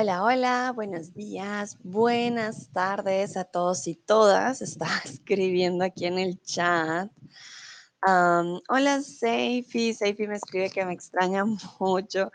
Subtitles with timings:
[0.00, 4.62] Hola, hola, buenos días, buenas tardes a todos y todas.
[4.62, 7.10] Está escribiendo aquí en el chat.
[8.06, 9.92] Hola, Seifi.
[9.94, 11.44] Seifi me escribe que me extraña
[11.80, 12.30] mucho.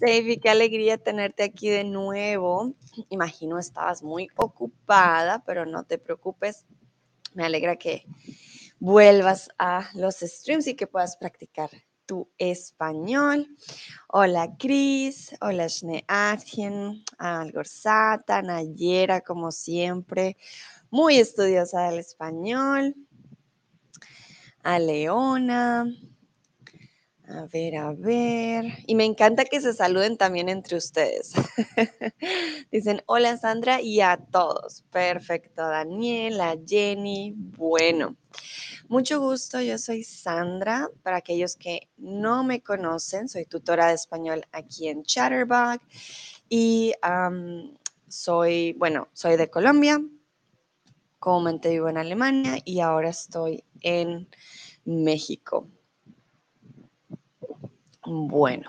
[0.00, 2.72] Seifi, qué alegría tenerte aquí de nuevo.
[3.10, 6.64] Imagino estabas muy ocupada, pero no te preocupes.
[7.34, 8.06] Me alegra que
[8.80, 11.68] vuelvas a los streams y que puedas practicar
[12.38, 13.48] español.
[14.08, 20.36] Hola Cris, hola Schneatien, Algorzata, Nayera, como siempre,
[20.90, 22.94] muy estudiosa del español.
[24.62, 25.86] A Leona.
[27.34, 28.66] A ver, a ver.
[28.86, 31.32] Y me encanta que se saluden también entre ustedes.
[32.70, 34.82] Dicen, hola Sandra y a todos.
[34.90, 37.32] Perfecto, Daniela, Jenny.
[37.34, 38.16] Bueno,
[38.88, 39.62] mucho gusto.
[39.62, 40.90] Yo soy Sandra.
[41.02, 45.80] Para aquellos que no me conocen, soy tutora de español aquí en Chatterbug.
[46.50, 46.92] Y
[48.08, 50.02] soy, bueno, soy de Colombia.
[51.18, 54.28] Comúnmente vivo en Alemania y ahora estoy en
[54.84, 55.66] México.
[58.04, 58.68] Bueno,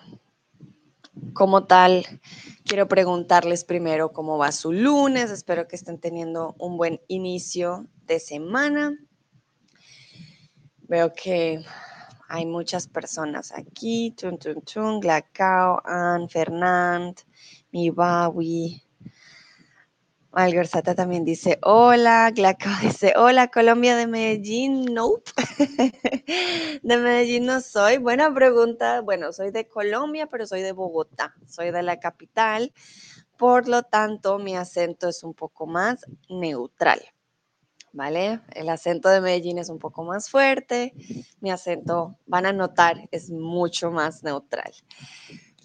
[1.34, 2.06] como tal,
[2.66, 5.32] quiero preguntarles primero cómo va su lunes.
[5.32, 8.96] Espero que estén teniendo un buen inicio de semana.
[10.88, 11.66] Veo que
[12.30, 14.12] hay muchas personas aquí.
[14.12, 17.18] Tun, tun, tun, Glacao, Ann, Fernand,
[17.72, 18.84] Mibawi.
[20.34, 22.32] Algorzata también dice hola.
[22.32, 23.50] Glacao dice hola.
[23.50, 24.86] Colombia de Medellín.
[24.86, 25.32] Nope.
[26.84, 27.98] de Medellín no soy.
[27.98, 29.02] Buena pregunta.
[29.02, 31.36] Bueno, soy de Colombia, pero soy de Bogotá.
[31.48, 32.74] Soy de la capital.
[33.38, 37.02] Por lo tanto, mi acento es un poco más neutral.
[37.92, 38.40] ¿Vale?
[38.56, 40.94] El acento de Medellín es un poco más fuerte.
[41.42, 44.74] Mi acento, van a notar, es mucho más neutral.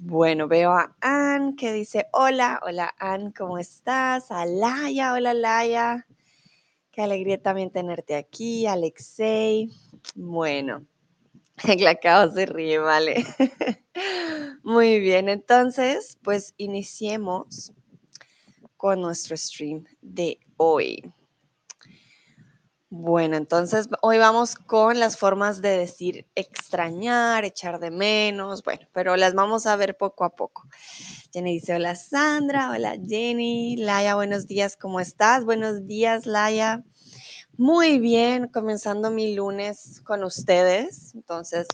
[0.01, 4.31] Bueno, veo a Ann que dice hola, hola Ann, ¿cómo estás?
[4.31, 6.07] A Laia, hola Laia.
[6.93, 9.73] Qué alegría también tenerte aquí, Alexei.
[10.15, 10.87] Bueno,
[11.69, 13.27] el acabo se ríe, vale.
[14.63, 17.73] Muy bien, entonces, pues iniciemos
[18.77, 21.13] con nuestro stream de hoy.
[22.91, 29.15] Bueno, entonces hoy vamos con las formas de decir extrañar, echar de menos, bueno, pero
[29.17, 30.67] las vamos a ver poco a poco.
[31.31, 35.45] Jenny dice, hola Sandra, hola Jenny, Laia, buenos días, ¿cómo estás?
[35.45, 36.83] Buenos días, Laia.
[37.59, 41.67] Muy bien, comenzando mi lunes con ustedes, entonces,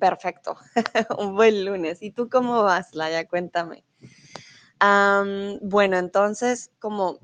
[0.00, 0.56] perfecto,
[1.18, 2.02] un buen lunes.
[2.02, 3.28] ¿Y tú cómo vas, Laia?
[3.28, 3.84] Cuéntame.
[4.80, 7.20] Am, bueno, entonces, como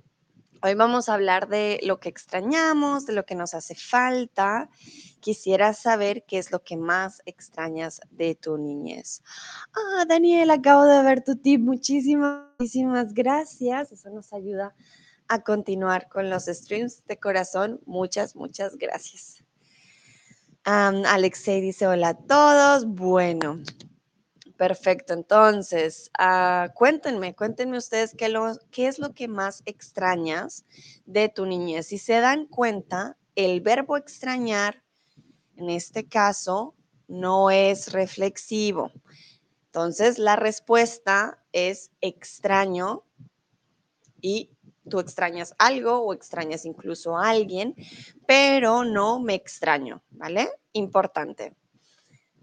[0.66, 4.70] Hoy vamos a hablar de lo que extrañamos, de lo que nos hace falta.
[5.20, 9.22] Quisiera saber qué es lo que más extrañas de tu niñez.
[9.74, 11.60] Ah, Daniel, acabo de ver tu tip.
[11.60, 13.92] Muchísimas, muchísimas gracias.
[13.92, 14.74] Eso nos ayuda
[15.28, 17.82] a continuar con los streams de corazón.
[17.84, 19.44] Muchas, muchas gracias.
[20.64, 22.86] Am, Alexei dice hola a todos.
[22.86, 23.60] Bueno,
[24.56, 28.32] Perfecto, entonces, ah, cuéntenme, cuéntenme ustedes qué,
[28.70, 30.64] qué es lo que más extrañas
[31.06, 31.88] de tu niñez.
[31.88, 34.84] Si se dan cuenta, el verbo extrañar,
[35.56, 36.76] en este caso,
[37.08, 38.92] no es reflexivo.
[39.66, 43.02] Entonces, la respuesta es extraño
[44.20, 44.50] y
[44.88, 47.74] tú extrañas algo o extrañas incluso a alguien,
[48.24, 50.48] pero no me extraño, ¿vale?
[50.72, 51.56] Importante.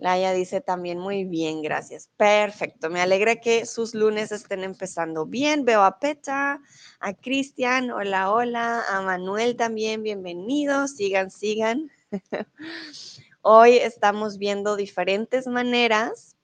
[0.01, 2.09] Laia dice también muy bien, gracias.
[2.17, 5.63] Perfecto, me alegra que sus lunes estén empezando bien.
[5.63, 6.59] Veo a Peta,
[7.00, 11.91] a Cristian, hola, hola, a Manuel también, bienvenidos, sigan, sigan.
[13.44, 16.35] Hoy estamos viendo diferentes maneras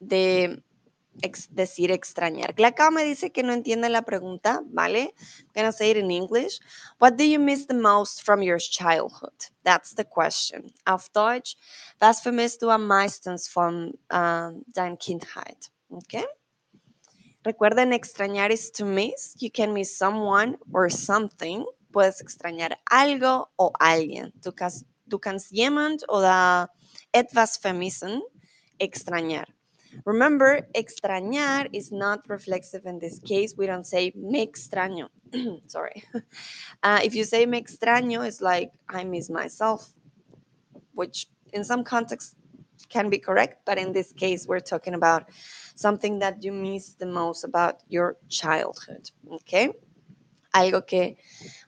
[0.00, 0.62] de
[1.20, 2.54] ex- decir extrañar.
[2.54, 5.14] Glacao me dice que no entiende la pregunta, ¿vale?
[5.20, 6.60] I'm gonna say it in English.
[6.98, 9.34] What do you miss the most from your childhood?
[9.64, 10.72] That's the question.
[10.86, 11.56] Auf Deutsch,
[12.00, 15.70] was vermisst du am meisten von ähm, deiner Kindheit?
[15.90, 16.24] Okay?
[17.44, 19.34] Recuerden, extrañar is to miss.
[19.40, 21.66] You can miss someone or something.
[21.92, 24.32] Puedes extrañar algo o alguien.
[24.42, 26.70] Du kannst, du kannst jemand oder
[27.12, 28.22] etwas vermissen,
[28.78, 29.46] extrañar.
[30.04, 33.54] Remember, extrañar is not reflexive in this case.
[33.56, 35.08] We don't say me extraño.
[35.66, 36.04] Sorry.
[36.84, 39.88] Uh, if you say me extraño, it's like I miss myself,
[40.94, 42.34] which in some contexts
[42.88, 45.30] can be correct, but in this case, we're talking about
[45.76, 49.10] something that you miss the most about your childhood.
[49.30, 49.72] Okay?
[50.52, 51.16] Algo que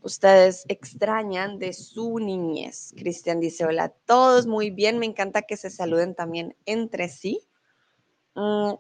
[0.03, 2.93] ustedes extrañan de su niñez.
[2.97, 4.99] Cristian dice: Hola a todos, muy bien.
[4.99, 7.41] Me encanta que se saluden también entre sí.
[8.37, 8.79] Mm,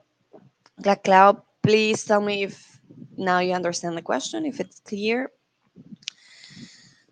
[0.84, 2.80] La Clau, please tell me if
[3.16, 5.30] now you understand the question, if it's clear.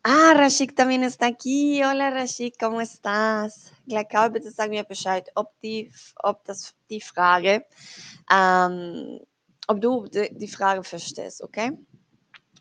[0.04, 1.80] Ah, Rashik también está aquí.
[1.84, 3.72] Hola Rashik, ¿cómo estás?
[3.86, 5.92] Glakau, bitte sag mir Bescheid, ob die,
[6.24, 7.64] ob das die Frage,
[8.28, 9.20] ähm,
[9.68, 11.78] ob du die Frage verstehst, ¿ok?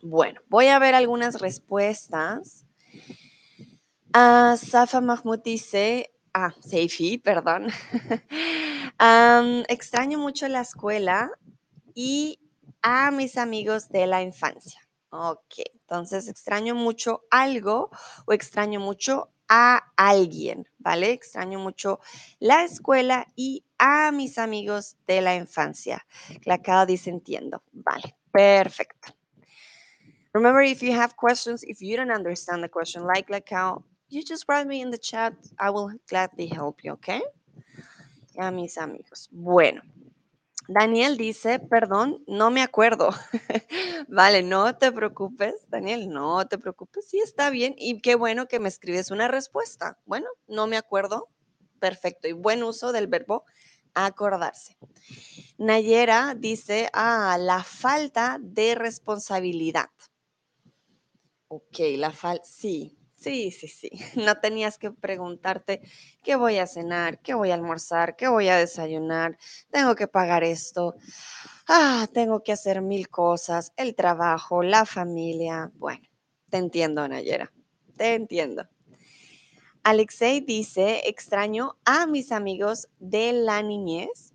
[0.04, 2.64] Bueno, voy a ver algunas respuestas.
[4.14, 7.70] Ah, Safa Mahmoud dice, ah, Seifi, perdón.
[9.68, 11.32] extraño mucho la escuela
[11.94, 12.40] y
[12.82, 14.80] a mis amigos de la infancia.
[15.10, 17.90] Ok, entonces extraño mucho algo
[18.26, 21.12] o extraño mucho a alguien, ¿vale?
[21.12, 22.00] Extraño mucho
[22.40, 26.06] la escuela y a mis amigos de la infancia.
[26.42, 27.62] Clacao dice entiendo.
[27.74, 29.14] Vale, perfecto.
[30.34, 34.46] Remember, if you have questions, if you don't understand the question, like Clacao, you just
[34.48, 35.34] write me in the chat.
[35.60, 37.22] I will gladly help you, okay?
[38.38, 39.28] A mis amigos.
[39.32, 39.82] Bueno,
[40.68, 43.10] Daniel dice, perdón, no me acuerdo.
[44.08, 47.08] vale, no te preocupes, Daniel, no te preocupes.
[47.10, 47.76] Sí, está bien.
[47.78, 50.00] Y qué bueno que me escribes una respuesta.
[50.06, 51.30] Bueno, no me acuerdo.
[51.80, 52.28] Perfecto.
[52.28, 53.44] Y buen uso del verbo
[53.94, 54.78] acordarse.
[55.58, 59.90] Nayera dice, ah, la falta de responsabilidad.
[61.50, 63.90] Ok, la falta, sí, Sí, sí, sí.
[64.16, 65.82] No tenías que preguntarte
[66.24, 69.38] qué voy a cenar, qué voy a almorzar, qué voy a desayunar,
[69.70, 70.96] tengo que pagar esto,
[71.68, 75.72] ah, tengo que hacer mil cosas, el trabajo, la familia.
[75.76, 76.04] Bueno,
[76.50, 77.52] te entiendo, Nayera,
[77.96, 78.68] te entiendo.
[79.84, 84.34] Alexei dice, extraño a mis amigos de la niñez.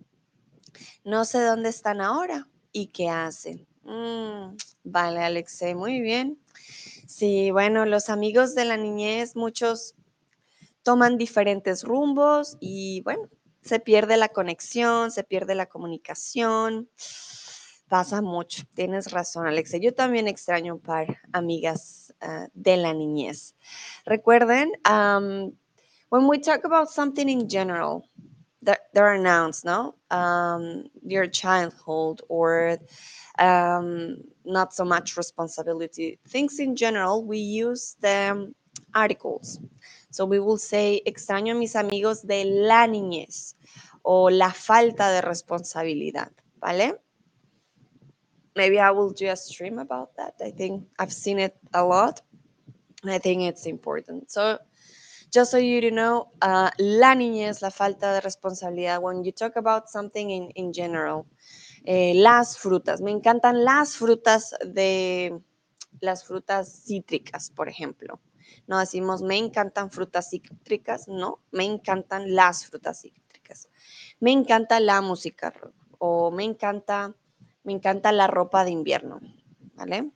[1.03, 3.65] No sé dónde están ahora y qué hacen.
[3.83, 6.37] Mm, vale, Alexei, muy bien.
[7.07, 9.95] Sí, bueno, los amigos de la niñez, muchos
[10.83, 13.29] toman diferentes rumbos y bueno,
[13.61, 16.89] se pierde la conexión, se pierde la comunicación.
[17.89, 19.77] Pasa mucho, tienes razón, Alexa.
[19.77, 23.55] Yo también extraño un par amigas ah, de la niñez.
[24.05, 25.51] Recuerden, um,
[26.09, 28.03] when we talk about something in general,
[28.61, 29.95] there, are nouns, no?
[31.01, 32.77] Your childhood or
[34.47, 36.19] not so much responsibility.
[36.27, 38.53] Things in general, we use the
[38.95, 39.59] articles.
[40.11, 43.55] So we will say, extraño a mis amigos de la niñez
[44.03, 46.95] o la falta de responsabilidad, ¿vale?
[48.55, 50.35] Maybe I will do a stream about that.
[50.41, 52.21] I think I've seen it a lot.
[53.03, 54.31] And I think it's important.
[54.31, 54.57] So
[55.31, 59.89] just so you know, uh, la niñez, la falta de responsabilidad, when you talk about
[59.89, 61.27] something in, in general,
[61.89, 62.99] eh, las frutas.
[62.99, 65.39] Me encantan las frutas de
[66.01, 68.19] las frutas cítricas, por ejemplo.
[68.67, 73.69] No decimos me encantan frutas cítricas, no, me encantan las frutas cítricas.
[74.19, 75.53] Me encanta la música
[75.97, 77.15] o me encanta,
[77.63, 79.21] me encanta la ropa de invierno,
[79.75, 80.11] ¿vale?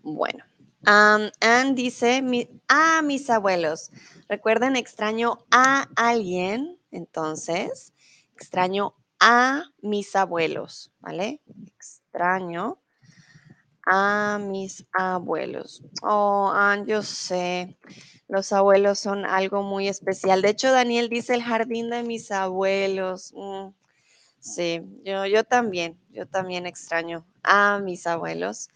[0.00, 0.44] Bueno,
[0.80, 2.24] um, Anne dice
[2.66, 3.92] a mis abuelos.
[4.28, 7.92] Recuerden, extraño a alguien, entonces,
[8.34, 11.40] extraño a mis abuelos, ¿vale?
[11.76, 12.82] Extraño
[13.86, 15.84] a mis abuelos.
[16.02, 16.52] Oh,
[16.86, 17.78] yo sé,
[18.26, 20.42] los abuelos son algo muy especial.
[20.42, 23.32] De hecho, Daniel dice el jardín de mis abuelos.
[23.36, 23.68] Mm,
[24.40, 28.70] sí, yo, yo también, yo también extraño a mis abuelos.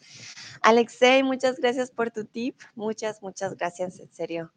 [0.63, 2.61] Alexei, muchas gracias por tu tip.
[2.77, 4.53] Muchas, muchas gracias, en serio.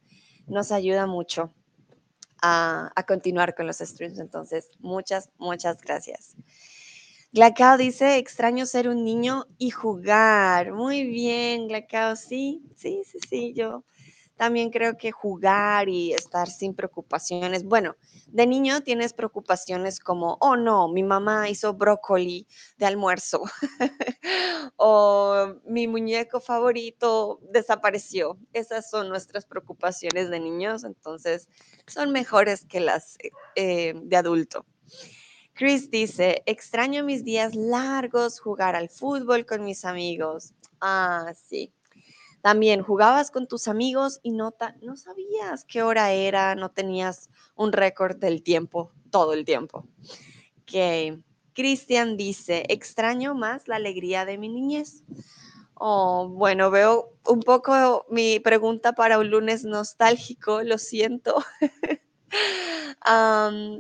[0.46, 1.52] Nos ayuda mucho
[2.42, 4.20] a, continuar con los streams.
[4.20, 6.36] Entonces, muchas, muchas gracias.
[7.32, 10.74] Glacao dice, extraño ser un niño y jugar.
[10.74, 13.84] Muy bien, Glacao, sí, sí, sí, sí, yo
[14.40, 17.66] también creo que jugar y estar sin preocupaciones.
[17.66, 23.44] Bueno, de niño tienes preocupaciones como, oh no, mi mamá hizo brócoli de almuerzo
[24.78, 28.38] o mi muñeco favorito desapareció.
[28.54, 31.50] Esas son nuestras preocupaciones de niños, entonces
[31.88, 33.18] son mejores que las
[33.56, 34.66] eh, de adulto.
[35.54, 40.54] Chris dice, extraño mis días largos, jugar al fútbol con mis amigos.
[40.80, 41.74] Ah, sí,
[42.42, 47.72] también jugabas con tus amigos y no, no sabías qué hora era, no tenías un
[47.72, 49.86] récord del tiempo, todo el tiempo.
[50.66, 51.20] Que
[51.54, 55.04] Cristian dice, extraño más la alegría de mi niñez.
[55.74, 61.44] Oh, bueno, veo un poco mi pregunta para un lunes nostálgico, lo siento.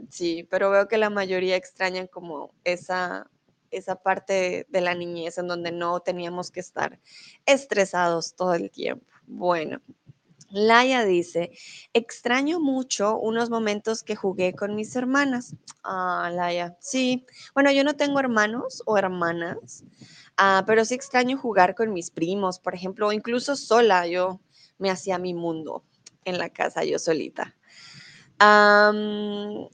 [0.10, 3.30] sí, pero veo que la mayoría extrañan como esa,
[3.72, 7.00] esa parte de la niñez en donde no teníamos que estar
[7.46, 9.06] estresados todo el tiempo.
[9.26, 9.82] Bueno,
[10.52, 11.52] Laia dice,
[11.94, 15.56] extraño mucho unos momentos que jugué con mis hermanas.
[15.84, 17.26] Ah, Laia, sí.
[17.54, 19.84] Bueno, yo no tengo hermanos o hermanas,
[20.38, 24.08] ah, pero sí extraño jugar con mis primos, por ejemplo, o incluso sola.
[24.08, 24.40] Yo
[24.80, 25.84] me hacía mi mundo
[26.26, 27.56] en la casa, yo solita.
[28.41, 29.67] Um,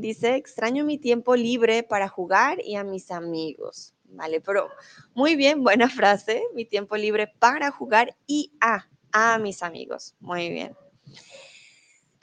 [0.00, 3.94] dice, extraño mi tiempo libre para jugar y a mis amigos.
[4.04, 4.68] Vale, pero
[5.14, 10.14] muy bien, buena frase, mi tiempo libre para jugar y a a mis amigos.
[10.20, 10.76] Muy bien.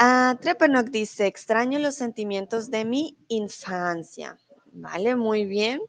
[0.02, 4.38] Uh, Trepanok dice, extraño los sentimientos de mi infancia.
[4.74, 5.82] Vale, muy bien.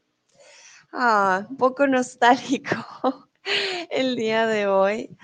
[0.92, 3.28] Ah, un poco nostálgico
[3.90, 5.16] el día de hoy.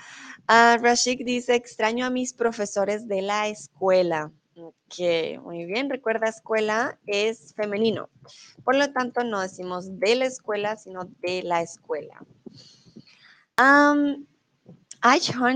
[0.48, 4.30] Uh, Rashik dice, extraño a mis profesores de la escuela.
[4.54, 5.88] Ok, muy bien.
[5.88, 8.10] Recuerda, escuela es femenino.
[8.64, 12.22] Por lo tanto, no decimos de la escuela, sino de la escuela.
[13.58, 14.26] Um,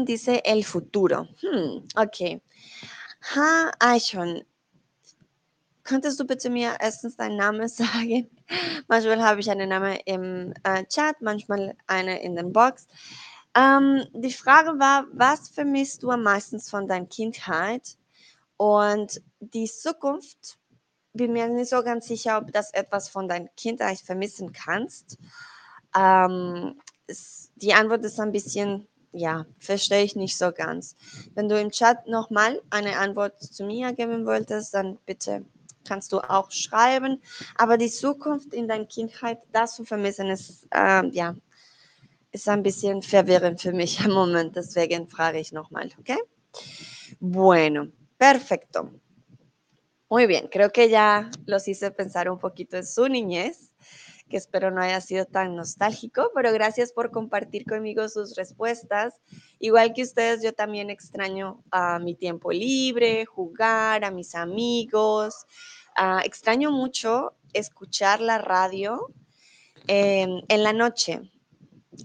[0.05, 1.29] dice el futuro.
[1.43, 2.43] Hmm, okay.
[3.35, 4.47] Ha, Eichhorn.
[5.87, 8.29] Könntest du bitte mir erstens deinen Namen sagen?
[8.89, 12.87] manchmal habe ich einen Namen im äh, Chat, manchmal eine in den Box.
[13.57, 17.97] Ähm, die Frage war, was vermisst du am meisten von deiner Kindheit?
[18.57, 20.59] Und die Zukunft,
[21.13, 25.19] bin mir nicht so ganz sicher, ob das etwas von deiner Kindheit vermissen kannst.
[25.97, 28.87] Ähm, es, die Antwort ist ein bisschen
[29.17, 30.95] ja, verstehe ich nicht so ganz.
[31.35, 35.45] Wenn du im Chat nochmal eine Antwort zu mir geben wolltest, dann bitte
[35.89, 37.23] kannst du auch schreiben.
[37.57, 41.35] Aber die Zukunft in deiner Kindheit, das zu vermissen, ist, äh, ja,
[42.37, 44.55] ist ein bisschen verwirrend für mich im Moment.
[44.55, 46.19] Deswegen frage ich nochmal, ¿ok?
[47.19, 47.89] Bueno,
[48.19, 48.91] perfecto.
[50.11, 53.73] Muy bien, creo que ya los hice pensar un poquito en su niñez.
[54.29, 59.15] que espero no haya sido tan nostálgico, pero gracias por compartir conmigo sus respuestas.
[59.61, 65.47] Igual que ustedes, yo también extraño a mi tiempo libre, jugar, a mis amigos.
[65.95, 69.15] Ah, extraño mucho escuchar la radio
[69.87, 71.31] en la noche.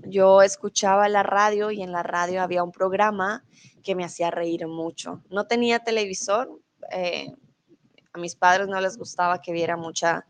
[0.05, 3.43] Yo escuchaba la radio y en la radio había un programa
[3.83, 5.21] que me hacía reír mucho.
[5.29, 6.59] No tenía televisor,
[6.91, 7.33] eh,
[8.13, 10.25] a mis padres no les gustaba que viera mucha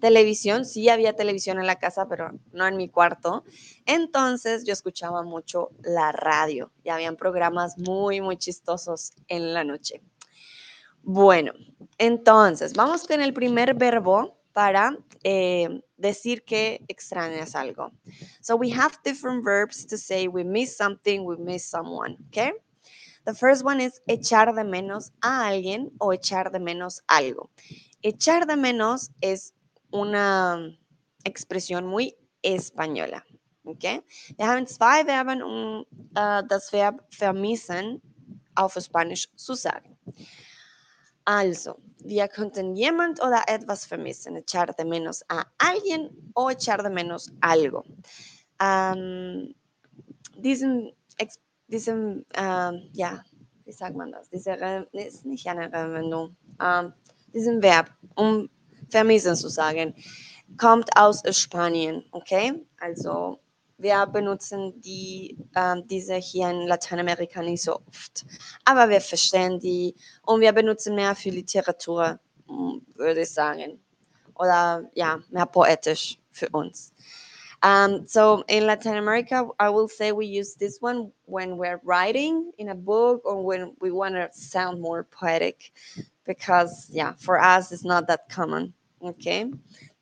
[0.00, 3.44] televisión, sí había televisión en la casa, pero no en mi cuarto.
[3.84, 10.02] Entonces yo escuchaba mucho la radio y habían programas muy, muy chistosos en la noche.
[11.02, 11.52] Bueno,
[11.98, 17.92] entonces vamos con el primer verbo para eh, decir que extrañas algo.
[18.40, 22.52] So we have different verbs to say we miss something, we miss someone, okay?
[23.24, 27.50] The first one is echar de menos a alguien o echar de menos algo.
[28.02, 29.52] Echar de menos es
[29.92, 30.74] una
[31.24, 33.22] expresión muy española.
[33.64, 34.00] Okay?
[34.38, 35.84] Wir haben zwei Verben, um
[36.16, 38.00] uh, das Verb vermissen
[38.54, 39.98] auf Spanisch zu sagen.
[41.26, 46.90] Also, wir könnten jemand oder etwas vermissen, echar de menos a alguien o echar de
[46.90, 47.84] menos algo.
[48.60, 49.54] Um,
[50.36, 50.92] diesen,
[51.68, 53.22] diesen uh, ja,
[53.64, 54.28] wie sagt man das?
[54.30, 56.36] Diese, ist nicht eine Rewendung.
[56.60, 56.92] Um,
[57.32, 58.48] diesen Verb, um
[58.90, 59.94] vermissen zu sagen,
[60.56, 62.66] kommt aus Spanien, okay?
[62.80, 63.38] Also
[63.78, 68.26] wir benutzen die, äh, diese hier in Lateinamerika nicht so oft.
[68.64, 72.18] Aber wir verstehen die und wir benutzen mehr für Literatur,
[72.48, 73.78] hm, würde ich sagen.
[74.34, 76.92] Oder ja, mehr poetisch für uns.
[77.60, 82.52] Um, so in Latin America, I will say we use this one when we're writing
[82.56, 85.72] in a book or when we want to sound more poetic
[86.24, 88.74] because, yeah, for us, it's not that common.
[89.00, 89.52] ¿ok?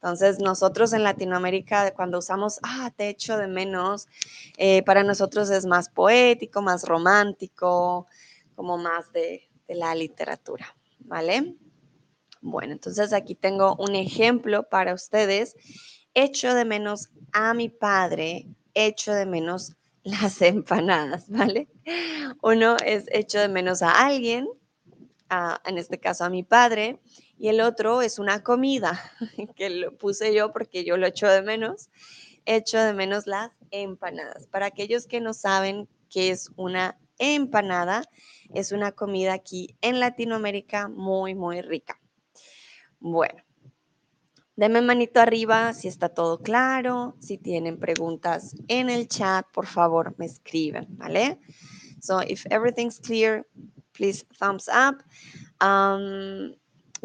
[0.06, 4.06] Entonces, nosotros en Latinoamérica, cuando usamos, ah, te echo de menos,
[4.56, 8.06] eh, para nosotros es más poético, más romántico,
[8.54, 11.56] como más de, la literatura, ¿vale?
[12.40, 15.56] Bueno, entonces aquí tengo un ejemplo para ustedes.
[16.14, 21.66] Echo de menos a mi padre, echo de menos las empanadas, ¿vale?
[22.42, 24.46] Uno es echo de menos a alguien,
[25.64, 27.00] en este caso a mi padre,
[27.38, 29.12] y el otro es una comida
[29.56, 31.90] que lo puse yo porque yo lo echo de menos.
[32.44, 34.46] Echo de menos las empanadas.
[34.46, 38.04] Para aquellos que no saben qué es una empanada,
[38.54, 42.00] es una comida aquí en Latinoamérica muy, muy rica.
[43.00, 43.42] Bueno,
[44.54, 47.16] denme manito arriba si está todo claro.
[47.20, 51.40] Si tienen preguntas en el chat, por favor, me escriben, ¿vale?
[52.00, 53.44] So if everything's clear,
[53.92, 55.02] please thumbs up.
[55.60, 56.54] Um,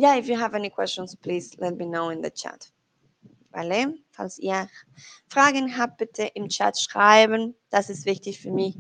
[0.02, 2.68] yeah, if you have any questions, please let me know in the chat.
[3.54, 3.94] Vale?
[4.12, 4.68] Falls ihr
[5.28, 7.54] Fragen habt, bitte im Chat schreiben.
[7.70, 8.76] Das ist wichtig für mich.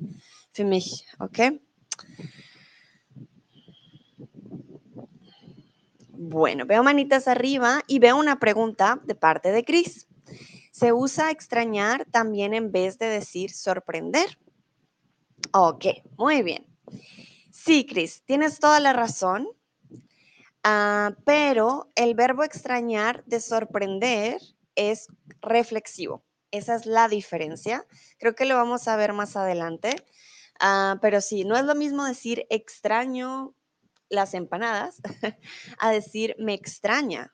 [0.53, 1.61] Für mich, okay?
[6.09, 10.07] Bueno, veo manitas arriba y veo una pregunta de parte de Chris.
[10.71, 14.37] Se usa extrañar también en vez de decir sorprender.
[15.53, 15.85] Ok,
[16.17, 16.65] muy bien.
[17.51, 19.47] Sí, Chris, tienes toda la razón.
[20.63, 24.39] Ah, pero el verbo extrañar de sorprender
[24.75, 25.07] es
[25.41, 26.23] reflexivo.
[26.51, 27.85] Esa es la diferencia.
[28.19, 29.95] Creo que lo vamos a ver más adelante.
[30.59, 33.55] Ah, pero sí, no es lo mismo decir extraño
[34.09, 35.01] las empanadas
[35.79, 37.33] a decir me extraña.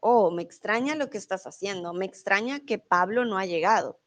[0.00, 1.92] Oh, me extraña lo que estás haciendo.
[1.92, 4.00] Me extraña que Pablo no ha llegado.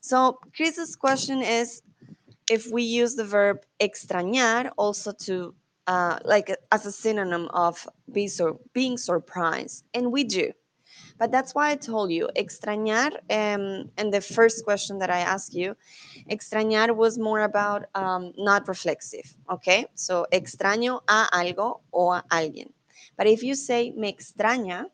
[0.00, 1.82] So Chris's question is
[2.48, 5.54] if we use the verb extrañar also to
[5.86, 10.52] uh, like as a synonym of be so, being surprised, and we do.
[11.18, 15.54] But that's why I told you, extrañar, um, and the first question that I asked
[15.54, 15.76] you,
[16.30, 19.86] extrañar was more about um, not reflexive, okay?
[19.94, 22.72] So extraño a algo o a alguien.
[23.16, 24.86] But if you say me extraña,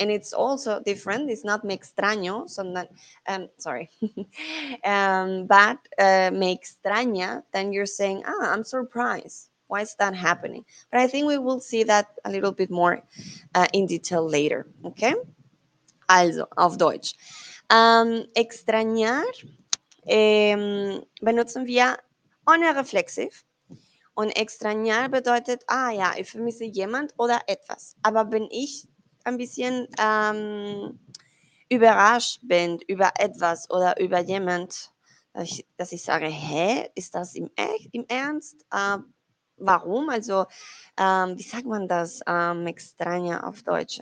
[0.00, 2.88] and it's also different, it's not me extraño, so not,
[3.28, 3.88] um, sorry,
[4.84, 9.47] um, but uh, me extraña, then you're saying, ah, I'm surprised.
[9.68, 10.64] Why is that happening?
[10.90, 13.02] But I think we will see that a little bit more
[13.54, 15.14] uh, in detail later, okay?
[16.08, 17.14] Also, auf Deutsch.
[17.70, 19.24] Ähm, extrañar
[20.06, 21.98] ähm, benutzen wir
[22.46, 23.44] ohne reflexiv.
[24.14, 27.94] Und extrañar bedeutet, ah ja, ich vermisse jemand oder etwas.
[28.02, 28.88] Aber wenn ich
[29.24, 30.98] ein bisschen ähm,
[31.68, 34.90] überrascht bin über etwas oder über jemand,
[35.34, 37.50] dass ich, dass ich sage, hä, ist das im,
[37.92, 38.64] im Ernst?
[38.72, 38.98] Äh,
[39.58, 40.08] warum?
[40.08, 40.46] Also,
[40.98, 42.20] ähm, wie sagt man das?
[42.26, 44.00] Ähm, extraña auf Deutsch.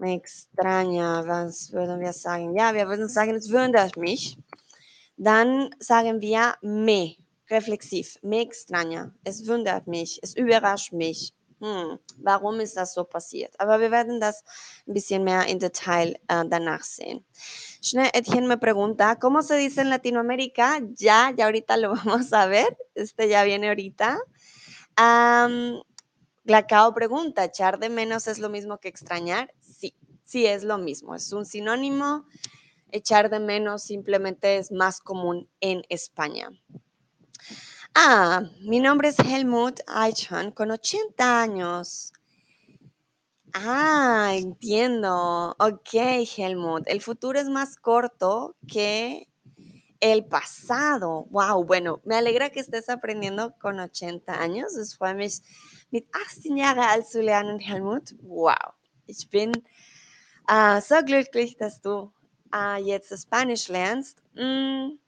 [0.00, 2.54] Extraña, was würden wir sagen?
[2.56, 4.36] Ja, wir würden sagen, es wundert mich.
[5.16, 7.16] Dann sagen wir me,
[7.50, 9.12] reflexiv, me extraña.
[9.24, 11.32] Es wundert mich, es überrascht mich.
[11.64, 13.58] Hm, warum ist das so passiert?
[13.58, 14.44] Aber wir werden das
[14.86, 17.24] ein bisschen mehr in Detail äh, danach sehen.
[17.80, 20.80] Schnell, Etienne me pregunta, ¿cómo se dice en Latinoamérica?
[20.94, 22.76] Ya, ya ahorita lo vamos a ver.
[22.94, 24.18] Este ya viene ahorita.
[25.00, 25.80] Um,
[26.44, 29.50] Glacao pregunta, ¿echar de menos es lo mismo que extrañar?
[29.62, 29.94] Sí,
[30.26, 31.14] sí es lo mismo.
[31.14, 32.26] Es un sinónimo.
[32.90, 36.50] Echar de menos simplemente es más común en España.
[37.96, 42.12] Ah, mi nombre es Helmut Eichhorn, con 80 años.
[43.52, 45.54] Ah, entiendo.
[45.60, 45.94] Ok,
[46.36, 46.82] Helmut.
[46.86, 49.28] El futuro es más corto que
[50.00, 51.26] el pasado.
[51.30, 54.76] Wow, bueno, me alegra que estés aprendiendo con 80 años.
[54.76, 55.40] Es freue mich,
[55.92, 58.12] mit 18 Jahren alt zu lernen, Helmut.
[58.22, 58.74] Wow,
[59.06, 59.52] ich bin
[60.50, 62.12] uh, so glücklich, dass du
[62.52, 64.20] uh, jetzt Spanisch lernst.
[64.34, 64.98] Mm,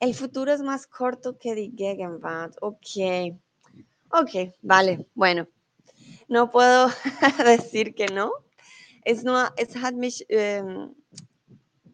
[0.00, 2.56] el futuro es más corto que die Gegenwart.
[2.60, 3.36] Ok.
[4.10, 5.06] Ok, vale.
[5.14, 5.46] Bueno,
[6.28, 6.88] no puedo
[7.44, 8.32] decir que no.
[9.04, 10.94] Es nur, es hat mich ähm,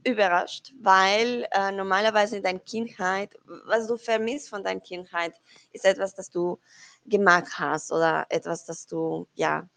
[0.04, 3.36] überrascht, weil äh, normalerweise in deiner Kindheit,
[3.66, 5.34] was du vermisst von deiner Kindheit,
[5.72, 6.58] ist etwas, das du
[7.06, 9.68] gemacht hast oder etwas, das du ja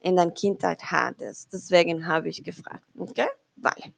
[0.00, 1.52] in deiner Kindheit hattest.
[1.52, 2.84] Deswegen habe ich gefragt.
[2.98, 3.28] Okay?
[3.56, 3.94] Vale.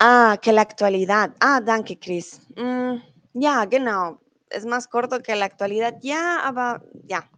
[0.00, 1.34] Ah, que la actualidad.
[1.40, 2.40] Ah, danke, Chris.
[2.56, 3.02] Mm,
[3.34, 4.20] ja, genau.
[4.48, 5.94] Es más corto que la actualidad.
[6.02, 7.28] Ja, aber ja,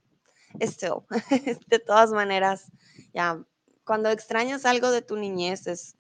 [0.61, 1.03] still.
[1.69, 2.71] de todas maneras,
[3.15, 3.43] ja,
[3.85, 5.97] cuando extrañas algo de tu niñez es,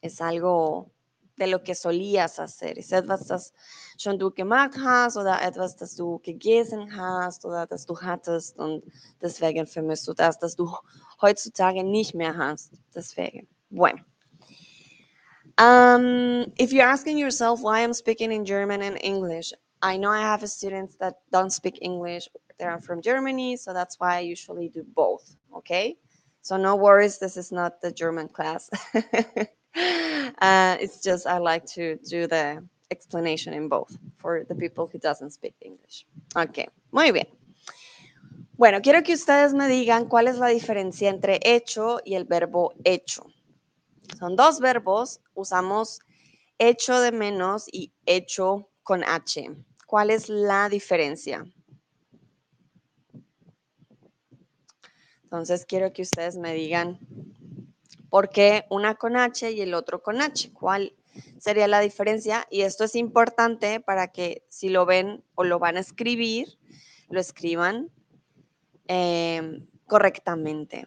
[0.00, 0.90] es algo
[1.36, 2.78] de lo que solías hacer.
[2.78, 3.52] Es etwas, das
[3.98, 8.84] schon du gemacht hast oder etwas, das du gegessen hast oder das du hattest und
[9.20, 10.72] deswegen vermisst du das, das du
[11.20, 12.72] heutzutage nicht mehr hast.
[12.94, 13.46] Deswegen.
[13.70, 14.00] Bueno.
[15.58, 20.20] Um, if you're asking yourself why I'm speaking in German and English, I know I
[20.20, 22.28] have students that don't speak English.
[22.58, 25.36] They're from Germany, so that's why I usually do both.
[25.56, 25.96] Okay,
[26.42, 27.18] so no worries.
[27.18, 28.70] This is not the German class.
[28.94, 34.98] uh, it's just I like to do the explanation in both for the people who
[34.98, 36.06] doesn't speak English.
[36.36, 37.26] Okay, muy bien.
[38.56, 42.72] Bueno, quiero que ustedes me digan cuál es la diferencia entre hecho y el verbo
[42.84, 43.26] hecho.
[44.16, 46.00] Son dos verbos, usamos
[46.58, 49.50] hecho de menos y hecho con H.
[49.86, 51.44] ¿Cuál es la diferencia?
[55.24, 56.98] Entonces quiero que ustedes me digan
[58.08, 60.52] por qué una con H y el otro con H.
[60.52, 60.94] ¿Cuál
[61.38, 62.46] sería la diferencia?
[62.50, 66.58] Y esto es importante para que si lo ven o lo van a escribir,
[67.10, 67.90] lo escriban
[68.86, 70.86] eh, correctamente.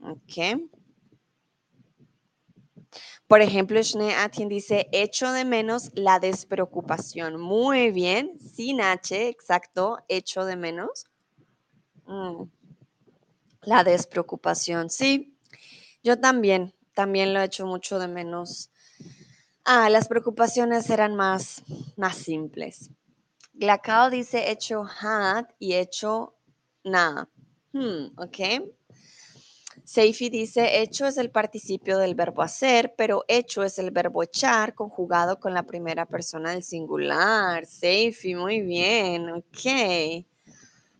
[0.00, 0.60] Ok.
[3.34, 7.40] Por ejemplo, Shne Atien dice, echo de menos la despreocupación.
[7.40, 11.06] Muy bien, sin H, exacto, echo de menos.
[12.06, 12.44] Mm.
[13.62, 15.36] La despreocupación, sí.
[16.04, 18.70] Yo también, también lo he hecho mucho de menos.
[19.64, 21.64] Ah, las preocupaciones eran más,
[21.96, 22.88] más simples.
[23.52, 26.36] Glacao dice hecho had y hecho
[26.84, 27.28] na.
[27.72, 28.38] Hmm, ok.
[29.84, 34.74] Seifi dice, hecho es el participio del verbo hacer, pero hecho es el verbo echar
[34.74, 37.66] conjugado con la primera persona del singular.
[37.66, 40.24] Seifi, muy bien, ok.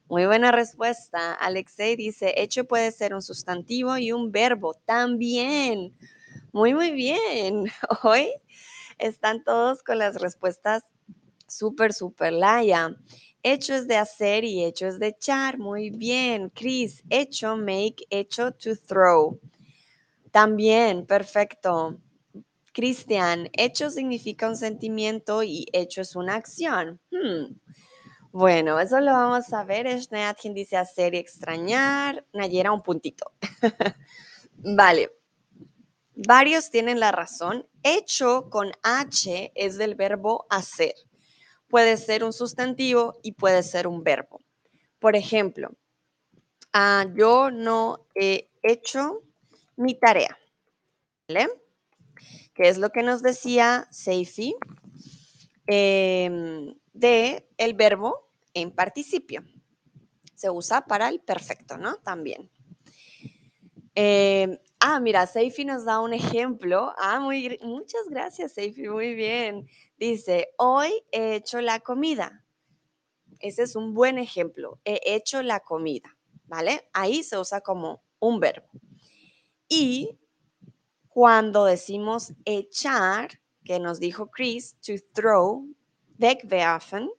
[0.06, 1.32] Muy buena respuesta.
[1.32, 5.96] Alexei dice, hecho puede ser un sustantivo y un verbo también.
[6.52, 7.64] Muy, muy bien.
[8.02, 8.34] Hoy
[8.98, 10.84] están todos con las respuestas
[11.48, 12.94] súper, súper laya.
[13.46, 15.58] Hecho es de hacer y hecho es de echar.
[15.58, 16.48] Muy bien.
[16.48, 19.38] Chris, hecho, make, hecho to throw.
[20.30, 21.98] También, perfecto.
[22.72, 26.98] Cristian, hecho significa un sentimiento y hecho es una acción.
[27.10, 27.54] Hmm.
[28.32, 29.86] Bueno, eso lo vamos a ver.
[30.40, 32.24] Quien dice hacer y extrañar.
[32.32, 33.30] Nayera, un puntito.
[34.56, 35.12] vale.
[36.16, 37.66] Varios tienen la razón.
[37.82, 40.94] Hecho con H es del verbo hacer.
[41.68, 44.40] Puede ser un sustantivo y puede ser un verbo.
[44.98, 45.70] Por ejemplo,
[46.72, 49.22] ah, yo no he hecho
[49.76, 50.38] mi tarea.
[51.28, 51.48] ¿Vale?
[52.54, 54.54] ¿Qué es lo que nos decía Seifi?
[55.66, 59.42] Em, de el verbo en participio.
[60.34, 61.96] Se usa para el perfecto, ¿no?
[61.96, 62.50] También.
[63.94, 66.92] Em, ah, mira, Seifi nos da un ejemplo.
[66.98, 69.68] Ah, muy, muchas gracias, Seifi, muy bien.
[69.98, 72.44] Dice, hoy he hecho la comida.
[73.40, 74.80] Ese es un buen ejemplo.
[74.84, 76.88] He hecho la comida, ¿vale?
[76.92, 78.68] Ahí se usa como un verbo.
[79.68, 80.18] Y
[81.08, 85.66] cuando decimos echar, que nos dijo Chris, to throw,
[86.18, 87.10] wegwerfen,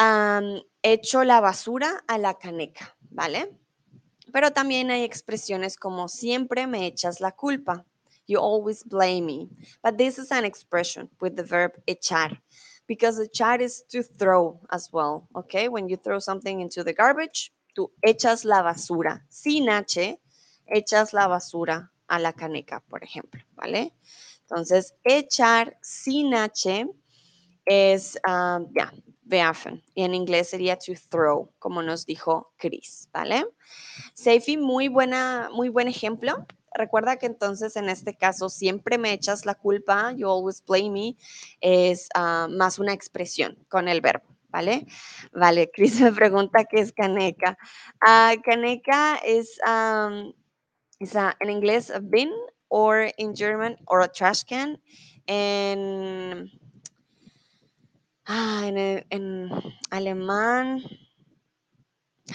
[0.00, 3.59] um, echo la basura a la caneca, ¿vale?
[4.32, 7.84] Pero también hay expresiones como siempre me echas la culpa.
[8.26, 9.48] You always blame me.
[9.82, 12.40] But this is an expression with the verb echar
[12.90, 15.68] because echar is to throw as well, okay?
[15.68, 19.20] When you throw something into the garbage, tú echas la basura.
[19.28, 20.18] Sin H,
[20.66, 23.92] echas la basura a la caneca, por ejemplo, ¿vale?
[24.42, 26.86] Entonces, echar sin H
[27.64, 28.92] es, um, ya,
[29.30, 29.82] werfen.
[29.94, 33.46] Y en inglés sería to throw, como nos dijo Chris, ¿vale?
[34.14, 36.46] Seifi, muy, buena, muy buen ejemplo.
[36.74, 41.16] Recuerda que entonces en este caso siempre me echas la culpa, you always blame me,
[41.60, 44.86] es uh, más una expresión con el verbo, ¿vale?
[45.32, 47.58] Vale, Chris me pregunta qué es caneca.
[48.06, 50.32] Uh, caneca es, um,
[51.00, 52.30] es uh, en inglés a bin
[52.68, 54.80] or in German or a trash can.
[58.30, 59.50] Ah, en, en
[59.90, 60.82] alemán,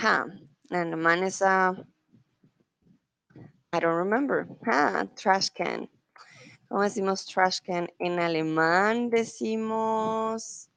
[0.01, 0.25] ha,
[0.69, 1.73] en alemán es a,
[3.73, 5.89] I don't remember, ha, trash can.
[6.67, 7.87] ¿Cómo decimos trash can?
[7.99, 10.69] En alemán decimos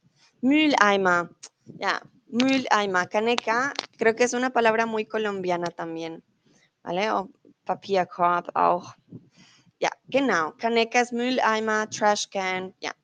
[0.43, 1.31] Mülleimer.
[1.79, 3.09] Ya, Mülleimer.
[3.09, 6.23] Caneca, creo que es una palabra muy colombiana también.
[6.85, 7.11] ¿Vale?
[7.11, 7.31] O
[7.65, 8.95] Papierkorb auch.
[9.81, 10.55] Ya, genau.
[10.59, 12.75] Caneca es Mülleimer, trash can.
[12.81, 12.95] Ya.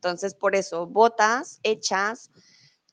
[0.00, 2.30] Entonces, por eso, botas, echas,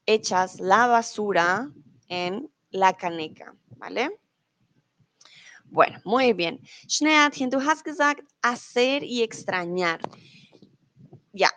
[0.06, 1.72] echas la basura
[2.10, 3.56] en la caneca.
[3.78, 4.20] ¿Vale?
[5.70, 6.60] Bueno, muy bien.
[6.86, 10.02] Schneatchen, du hast gesagt, hacer y extrañar.
[11.34, 11.50] Ja,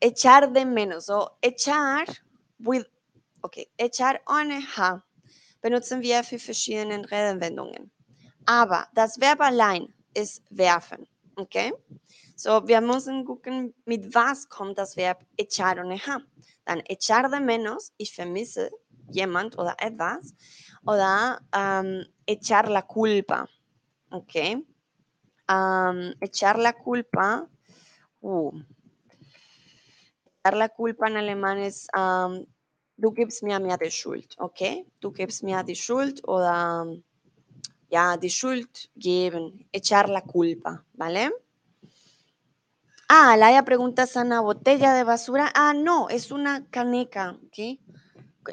[0.00, 1.08] echar de menos.
[1.08, 2.06] O echar
[2.58, 2.84] with,
[3.42, 5.00] okay, echar ohne H
[5.62, 7.88] benutzen wir für verschiedene Redewendungen.
[8.46, 11.06] Aber das Verb allein ist werfen.
[11.36, 11.72] Okay?
[12.40, 16.20] So, wir müssen gucken, mit was kommt das Verb echar ohne H.
[16.64, 18.70] Dann echar de menos, ich vermisse
[19.10, 20.32] jemand oder etwas.
[20.86, 23.48] Oder ähm, echar la culpa.
[24.12, 24.62] Ok.
[25.50, 27.48] Um, echar la culpa.
[28.20, 28.52] Uh.
[30.44, 32.46] Echar la culpa en alemán es um,
[32.96, 34.36] du gibst mir mehr die Schuld.
[34.38, 34.86] Ok.
[35.00, 36.86] Du gibst mir die Schuld oder
[37.90, 39.66] ja, die Schuld geben.
[39.72, 40.84] Echar la culpa.
[40.92, 41.32] ¿Vale?
[43.10, 45.50] Ah, Laia pregunta, ¿sana botella de basura?
[45.54, 47.38] Ah, no, es una caneca.
[47.46, 47.80] ¿ok?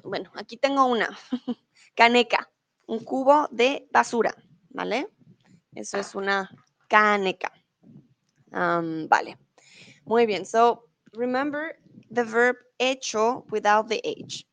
[0.05, 1.09] Bueno, aquí tengo una
[1.95, 2.49] caneca,
[2.87, 4.33] un cubo de basura.
[4.69, 5.09] ¿Vale?
[5.73, 6.49] Eso es una
[6.87, 7.51] caneca.
[8.49, 9.37] Vale.
[10.05, 10.45] Muy bien.
[10.45, 11.77] So remember
[12.09, 14.47] the verb hecho without the H.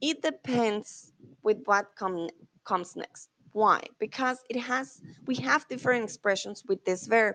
[0.00, 2.28] It depends with what come,
[2.64, 3.30] comes next.
[3.52, 3.80] Why?
[3.98, 7.34] Because it has, we have different expressions with this verb.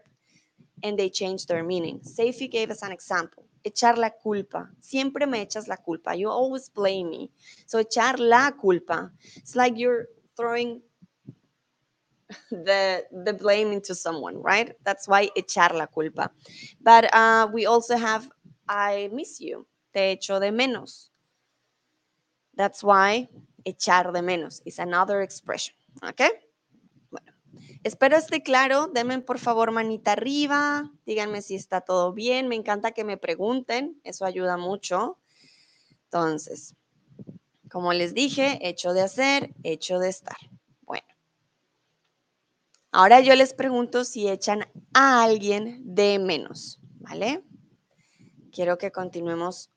[0.84, 2.02] And they change their meaning.
[2.04, 3.46] Say if you gave us an example.
[3.66, 4.70] Echar la culpa.
[4.82, 6.14] Siempre me echas la culpa.
[6.14, 7.32] You always blame me.
[7.66, 9.12] So echar la culpa.
[9.38, 10.82] It's like you're throwing
[12.52, 14.74] the the blame into someone, right?
[14.84, 16.32] That's why echar la culpa.
[16.82, 18.30] But uh, we also have
[18.68, 19.66] I miss you.
[19.94, 21.10] Te echo de menos.
[22.56, 23.30] That's why
[23.66, 25.74] echar de menos is another expression.
[26.04, 26.30] Okay?
[27.84, 28.88] Espero esté claro.
[28.88, 30.90] Denme por favor manita arriba.
[31.06, 32.48] Díganme si está todo bien.
[32.48, 34.00] Me encanta que me pregunten.
[34.04, 35.18] Eso ayuda mucho.
[36.06, 36.76] Entonces,
[37.70, 40.38] como les dije, hecho de hacer, hecho de estar.
[40.82, 41.08] Bueno.
[42.92, 47.44] Ahora yo les pregunto si echan a alguien de menos, ¿vale?
[48.52, 49.72] Quiero que continuemos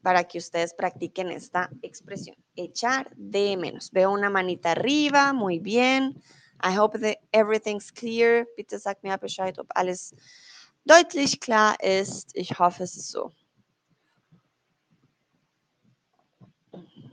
[0.00, 2.36] para que ustedes practiquen esta expresión.
[2.56, 3.90] Echar de menos.
[3.90, 6.22] Veo una manita arriba, muy bien.
[6.62, 8.46] I hope that everything's clear.
[8.56, 10.14] Bitte sag mir Bescheid, ob alles
[10.84, 12.30] deutlich klar ist.
[12.34, 13.32] Ich hoffe, es ist so.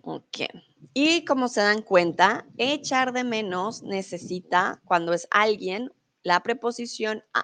[0.03, 0.47] Ok.
[0.93, 5.91] Y como se dan cuenta, echar de menos necesita, cuando es alguien,
[6.23, 7.43] la preposición a.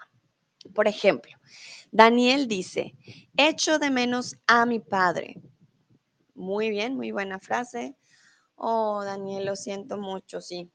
[0.74, 1.32] Por ejemplo,
[1.92, 2.96] Daniel dice,
[3.38, 5.42] echo de menos a mi padre.
[6.34, 7.96] Muy bien, muy buena frase.
[8.56, 10.72] Oh, Daniel, lo siento mucho, sí.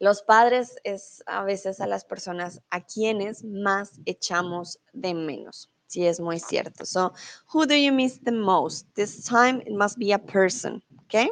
[0.00, 5.70] Los padres es a veces a las personas a quienes más echamos de menos.
[5.88, 6.86] Sí, es muy cierto.
[6.86, 7.12] So,
[7.52, 8.86] who do you miss the most?
[8.94, 11.28] This time it must be a person, okay?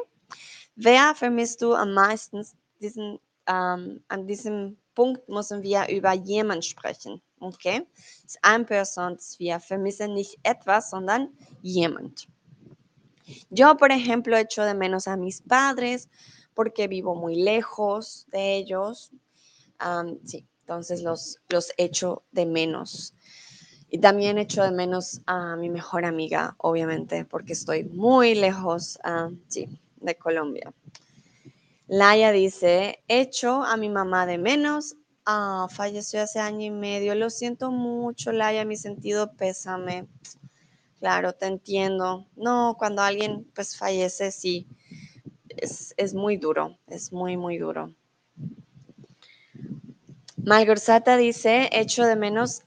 [0.75, 2.45] Wer vermisst du am meisten?
[2.79, 7.87] Diesen, an diesem Punkt müssen wir über jemanden sprechen, okay?
[8.25, 11.29] Es ist eine Person, wir vermissen nicht etwas, sondern
[11.63, 12.27] jemand.
[13.49, 16.07] Yo, por ejemplo, echo de menos a mis padres
[16.59, 19.11] porque vivo muy lejos de ellos.
[20.25, 23.13] Sí, entonces los, los echo de menos.
[23.89, 28.99] Y también echo de menos a mi mejor amiga, obviamente, porque estoy muy lejos,
[29.47, 29.69] sí,
[30.01, 30.73] de Colombia.
[31.87, 34.97] Laia dice, echo a mi mamá de menos.
[35.25, 37.15] Ah, falleció hace año y medio.
[37.15, 40.09] Lo siento mucho, Laia, mi sentido pésame.
[40.99, 42.27] Claro, te entiendo.
[42.35, 44.67] No, cuando alguien pues fallece, sí,
[45.61, 47.93] es, muy duro, es muy, muy duro.
[50.37, 52.63] Malgorzata dice, echo de menos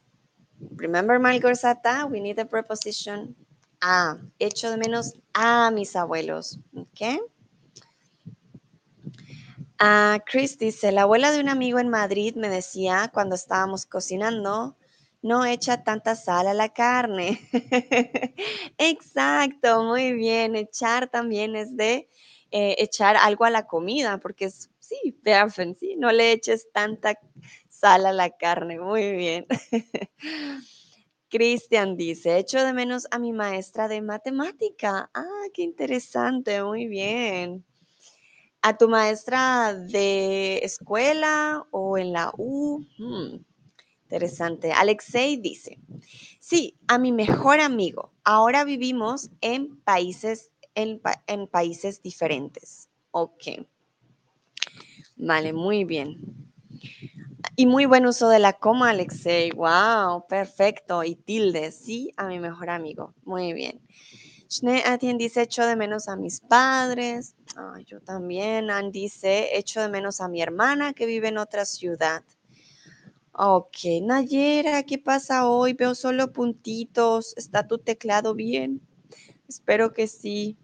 [0.76, 3.34] Remember Malgorzata, we need a preposition
[3.80, 4.16] a.
[4.38, 6.58] Echo de menos a mis abuelos.
[6.74, 7.20] ¿Ok?
[9.80, 14.76] Uh, Chris dice, la abuela de un amigo en Madrid me decía cuando estábamos cocinando,
[15.22, 17.40] no echa tanta sal a la carne.
[18.78, 20.54] Exacto, muy bien.
[20.54, 22.08] Echar también es de
[22.52, 27.18] eh, echar algo a la comida, porque es, sí, werfen, sí, no le eches tanta
[27.68, 28.78] sal a la carne.
[28.78, 29.46] Muy bien.
[31.28, 35.10] Cristian dice, echo de menos a mi maestra de matemática.
[35.14, 37.64] Ah, qué interesante, muy bien.
[38.60, 42.84] ¿A tu maestra de escuela o en la U?
[42.96, 43.38] Hmm,
[44.04, 44.72] interesante.
[44.72, 45.80] Alexei dice,
[46.38, 48.12] sí, a mi mejor amigo.
[48.22, 52.88] Ahora vivimos en países, en, en países diferentes.
[53.10, 53.66] Ok.
[55.16, 56.18] Vale, muy bien.
[57.54, 59.50] Y muy buen uso de la coma, Alexei.
[59.50, 61.04] Wow, perfecto.
[61.04, 63.14] Y tilde, sí, a mi mejor amigo.
[63.24, 63.80] Muy bien.
[64.48, 64.82] Schnee
[65.16, 67.34] dice, echo de menos a mis padres.
[67.86, 68.70] yo también.
[68.70, 72.22] Ann dice, echo de menos a mi hermana que vive en otra ciudad.
[73.32, 75.72] Ok, Nayera, ¿qué pasa hoy?
[75.72, 77.34] Veo solo puntitos.
[77.38, 78.82] ¿Está tu teclado bien?
[79.48, 80.58] Espero que sí.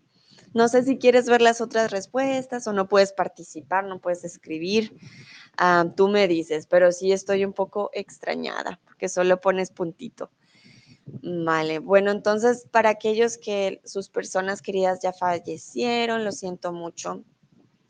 [0.55, 4.97] No sé si quieres ver las otras respuestas o no puedes participar, no puedes escribir.
[5.57, 10.31] Ah, tú me dices, pero sí estoy un poco extrañada porque solo pones puntito.
[11.23, 17.25] Vale, bueno, entonces para aquellos que sus personas queridas ya fallecieron, lo siento mucho,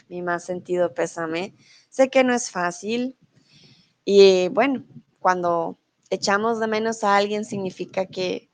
[0.09, 1.55] mi más sentido pésame.
[1.89, 3.17] Sé que no es fácil
[4.05, 4.85] y bueno,
[5.21, 5.79] cuando
[6.11, 8.48] echamos de menos a alguien significa que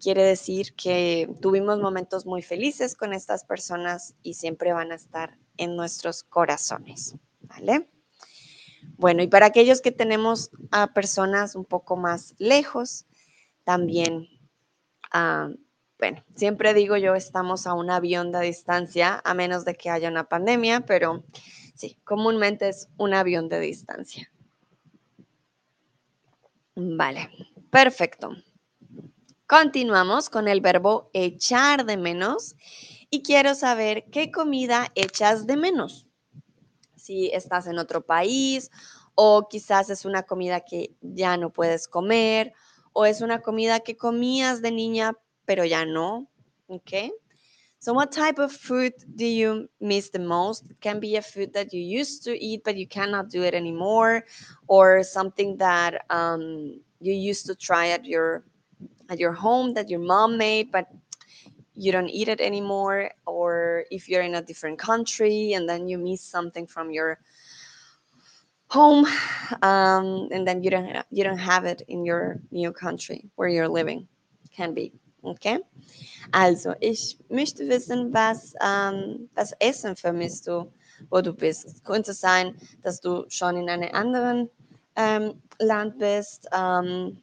[0.00, 5.38] quiere decir que tuvimos momentos muy felices con estas personas y siempre van a estar
[5.56, 7.88] en nuestros corazones, ¿vale?
[8.96, 13.06] Bueno, y para aquellos que tenemos a personas un poco más lejos,
[13.64, 14.28] también,
[15.12, 15.50] ah,
[15.98, 20.08] bueno, siempre digo yo, estamos a un avión de distancia, a menos de que haya
[20.08, 21.24] una pandemia, pero
[21.74, 24.30] sí, comúnmente es un avión de distancia.
[26.74, 27.28] Vale,
[27.70, 28.30] perfecto.
[29.50, 32.54] Continuamos con el verbo echar de menos
[33.10, 36.06] y quiero saber qué comida echas de menos
[36.94, 38.70] si estás en otro país
[39.16, 42.52] o quizás es una comida que ya no puedes comer,
[42.92, 46.30] o es una comida que comías de niña, pero ya no,
[46.68, 47.10] ¿ok?
[47.80, 50.70] So what type of food do you miss the most?
[50.70, 53.54] It can be a food that you used to eat, but you cannot do it
[53.54, 54.26] anymore,
[54.68, 58.44] or something that um, you used to try at your
[59.10, 60.86] at your home that your mom made, but
[61.74, 65.98] you don't eat it anymore, or if you're in a different country and then you
[65.98, 67.18] miss something from your
[68.68, 69.04] home,
[69.62, 73.68] um, and then you don't you don't have it in your new country where you're
[73.68, 74.06] living.
[74.54, 74.92] Can be
[75.24, 75.58] okay.
[76.32, 80.70] Also, ich möchte wissen, was, ähm, was Essen vermisst du,
[81.10, 81.66] wo du bist.
[81.66, 84.50] Es könnte sein, dass du schon in einem anderen
[84.96, 87.16] ähm, Land bist ähm,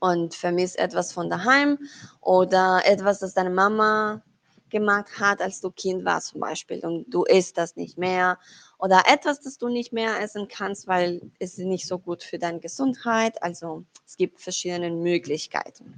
[0.00, 1.78] und vermisst etwas von daheim
[2.20, 4.22] oder etwas, das deine Mama
[4.70, 8.38] gemacht hat, als du Kind warst zum Beispiel und du isst das nicht mehr
[8.78, 12.60] oder etwas, das du nicht mehr essen kannst, weil es nicht so gut für deine
[12.60, 13.42] Gesundheit.
[13.42, 15.94] Also es gibt verschiedene Möglichkeiten.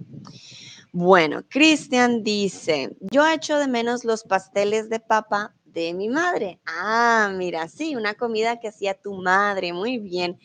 [0.93, 6.59] Bueno, Cristian dice, yo echo de menos los pasteles de papa de mi madre.
[6.67, 10.39] Ah, mira, sí, una comida que hacía tu madre, muy bien.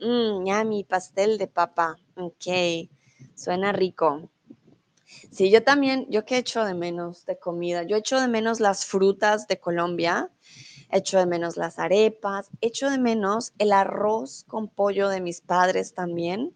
[0.00, 2.88] Mm, ya mi pastel de papa, ok,
[3.40, 4.30] suena rico.
[5.32, 8.84] Sí, yo también, yo que echo de menos de comida, yo echo de menos las
[8.84, 10.30] frutas de Colombia,
[10.90, 15.94] echo de menos las arepas, echo de menos el arroz con pollo de mis padres
[15.94, 16.54] también.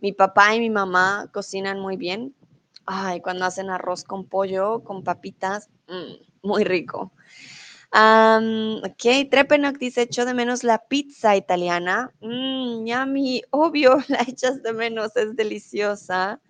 [0.00, 2.34] Mi papá y mi mamá cocinan muy bien,
[2.86, 7.12] Ay, cuando hacen arroz con pollo, con papitas, mm, muy rico.
[7.94, 12.10] Um, ok, Trepenoc dice, echo de menos la pizza italiana.
[12.20, 16.40] Mmm, yummy, obvio, la echas de menos, es deliciosa.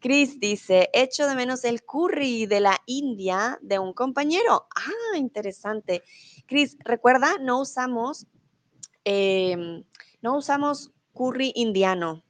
[0.00, 4.66] Chris dice, echo de menos el curry de la India de un compañero.
[4.74, 6.02] Ah, interesante.
[6.46, 8.26] Chris, recuerda, no usamos,
[9.04, 9.84] em,
[10.20, 12.24] no usamos curry indiano.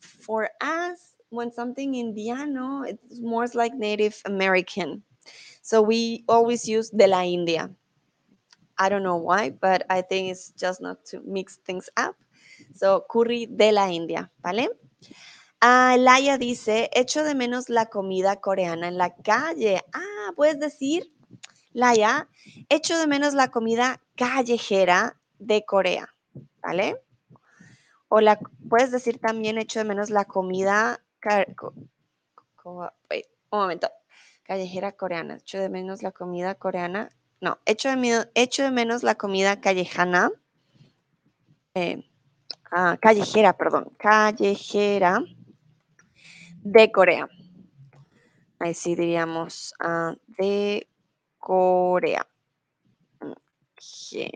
[0.00, 5.02] For us, when something Indiano, it's more like Native American.
[5.66, 7.68] So we always use de la India.
[8.78, 12.14] I don't know why, but I think it's just not to mix things up.
[12.76, 14.68] So curry de la India, ¿vale?
[15.60, 19.82] Ah, Laia dice, echo de menos la comida coreana en la calle.
[19.92, 21.10] Ah, puedes decir,
[21.72, 22.28] Laia,
[22.68, 26.14] echo de menos la comida callejera de Corea,
[26.62, 27.02] ¿vale?
[28.06, 31.00] O la, puedes decir también, echo de menos la comida
[33.10, 33.90] wait, un momento.
[34.46, 35.36] Callejera coreana.
[35.36, 37.10] Echo de menos la comida coreana.
[37.40, 40.30] No, echo de, echo de menos la comida callejana.
[41.74, 42.08] Eh,
[42.70, 43.92] ah, callejera, perdón.
[43.98, 45.22] Callejera
[46.62, 47.28] de Corea.
[48.58, 50.88] Ahí sí diríamos uh, de
[51.38, 52.26] Corea.
[53.20, 54.30] Okay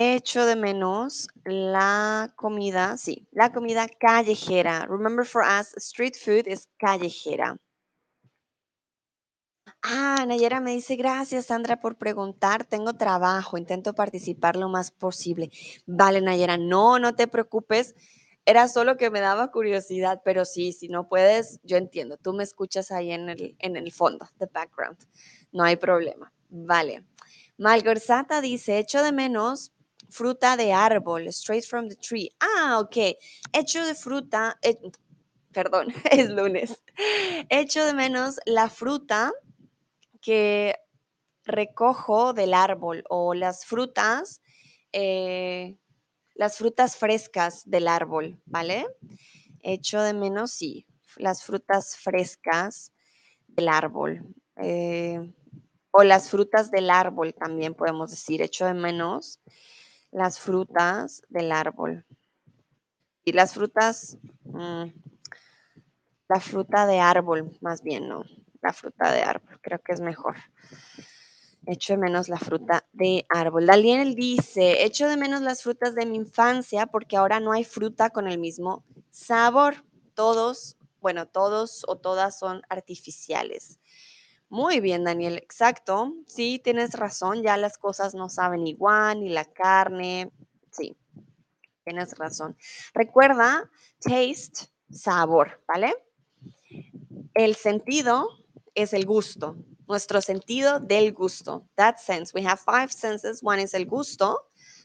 [0.00, 4.86] echo de menos la comida, sí, la comida callejera.
[4.88, 7.58] Remember for us, street food is callejera.
[9.82, 15.50] Ah, Nayera me dice, gracias Sandra por preguntar, tengo trabajo, intento participar lo más posible.
[15.86, 17.94] Vale, Nayera, no, no te preocupes,
[18.44, 22.44] era solo que me daba curiosidad, pero sí, si no puedes, yo entiendo, tú me
[22.44, 24.98] escuchas ahí en el, en el fondo, the background,
[25.52, 26.30] no hay problema.
[26.50, 27.04] Vale.
[27.56, 29.72] Malgorzata dice, echo de menos
[30.10, 32.30] fruta de árbol, straight from the tree.
[32.40, 33.16] Ah, ok.
[33.52, 34.78] Hecho de fruta, eh,
[35.52, 36.82] perdón, es lunes.
[37.48, 39.32] Hecho de menos la fruta
[40.20, 40.76] que
[41.44, 44.40] recojo del árbol o las frutas,
[44.92, 45.76] eh,
[46.34, 48.86] las frutas frescas del árbol, ¿vale?
[49.62, 52.92] Hecho de menos, sí, las frutas frescas
[53.48, 54.34] del árbol.
[54.56, 55.32] Eh,
[55.92, 59.40] o las frutas del árbol también podemos decir, hecho de menos
[60.12, 62.04] las frutas del árbol.
[63.24, 64.84] Y las frutas, mm,
[66.28, 68.24] la fruta de árbol, más bien, no,
[68.62, 70.36] la fruta de árbol, creo que es mejor.
[71.66, 73.66] Echo de menos la fruta de árbol.
[73.66, 78.10] Daniel dice, echo de menos las frutas de mi infancia porque ahora no hay fruta
[78.10, 79.84] con el mismo sabor.
[80.14, 83.78] Todos, bueno, todos o todas son artificiales.
[84.48, 86.14] Muy bien, Daniel, exacto.
[86.26, 90.32] Sí, tienes razón, ya las cosas no saben igual, ni la carne.
[90.72, 90.96] Sí,
[91.84, 92.56] tienes razón.
[92.92, 93.70] Recuerda,
[94.00, 95.94] taste, sabor, ¿vale?
[97.34, 98.39] El sentido
[98.74, 99.56] es el gusto,
[99.88, 101.66] nuestro sentido del gusto.
[101.76, 102.32] That sense.
[102.34, 103.40] We have five senses.
[103.42, 104.36] One is el gusto.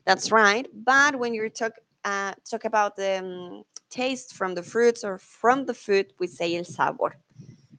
[0.06, 0.68] That's right.
[0.74, 1.74] But when you talk,
[2.04, 6.56] uh, talk about the um, taste from the fruits or from the food, we say
[6.56, 7.18] el sabor.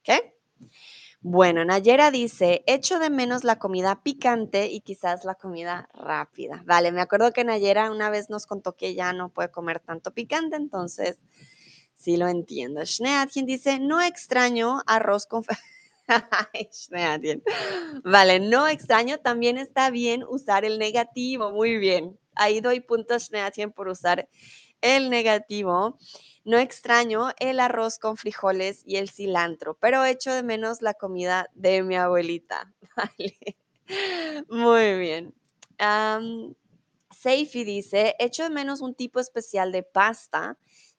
[0.01, 0.21] Okay?
[1.29, 6.63] Bueno, Nayera dice, echo de menos la comida picante y quizás la comida rápida.
[6.65, 10.13] Vale, me acuerdo que Nayera una vez nos contó que ya no puede comer tanto
[10.13, 11.19] picante, entonces
[11.97, 12.85] sí lo entiendo.
[12.87, 15.45] Schneadchen dice, no extraño arroz con...
[18.05, 22.19] vale, no extraño, también está bien usar el negativo, muy bien.
[22.35, 23.31] Ahí doy puntos
[23.75, 24.29] por usar
[24.81, 25.99] el negativo.
[26.45, 31.51] No extraño el arroz con frijoles y el cilantro, pero echo de menos la comida
[31.55, 32.73] de mi abuelita.
[34.49, 35.35] Muy bien.
[35.81, 36.55] Um,
[37.11, 40.57] Seifi dice, echo de menos un tipo especial de pasta.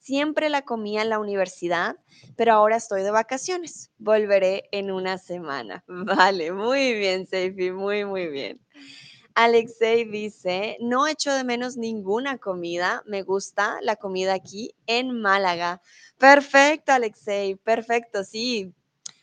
[0.08, 1.96] Siempre la comía en la universidad,
[2.34, 3.92] pero ahora estoy de vacaciones.
[3.98, 5.84] Volveré en una semana.
[5.86, 8.58] Vale, muy bien, Seifi, muy, muy bien.
[9.34, 15.82] Alexei dice, no echo de menos ninguna comida, me gusta la comida aquí en Málaga.
[16.16, 18.72] Perfecto, Alexei, perfecto, sí.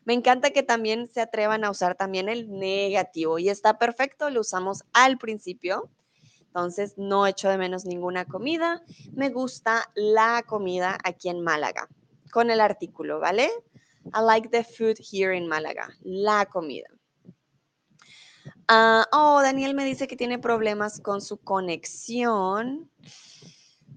[0.04, 4.42] Me encanta que también se atrevan a usar también el negativo y está perfecto, lo
[4.42, 5.90] usamos al principio.
[6.56, 8.82] Entonces, no echo de menos ninguna comida,
[9.12, 11.90] me gusta la comida aquí en Málaga,
[12.32, 13.50] con el artículo, ¿vale?
[14.06, 16.88] I like the food here in Málaga, la comida.
[18.70, 22.90] Ah, oh, Daniel me dice que tiene problemas con su conexión.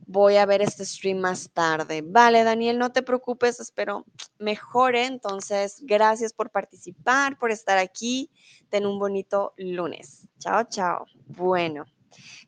[0.08, 2.02] Voy a ver este stream más tarde.
[2.04, 4.04] Vale, Daniel, no te preocupes, espero
[4.40, 5.06] mejore.
[5.06, 8.32] Entonces, gracias por participar, por estar aquí.
[8.68, 10.26] Ten un bonito lunes.
[10.40, 11.06] Chao, chao.
[11.28, 11.84] Bueno.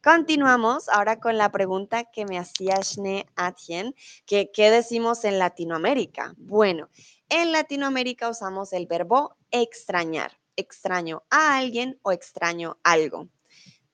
[0.03, 3.95] Continuamos ahora con la pregunta que me hacía Shne Atien,
[4.27, 6.35] que ¿qué decimos en Latinoamérica?
[6.37, 6.89] Bueno,
[7.29, 13.29] en Latinoamérica usamos el verbo extrañar extraño a alguien o extraño algo.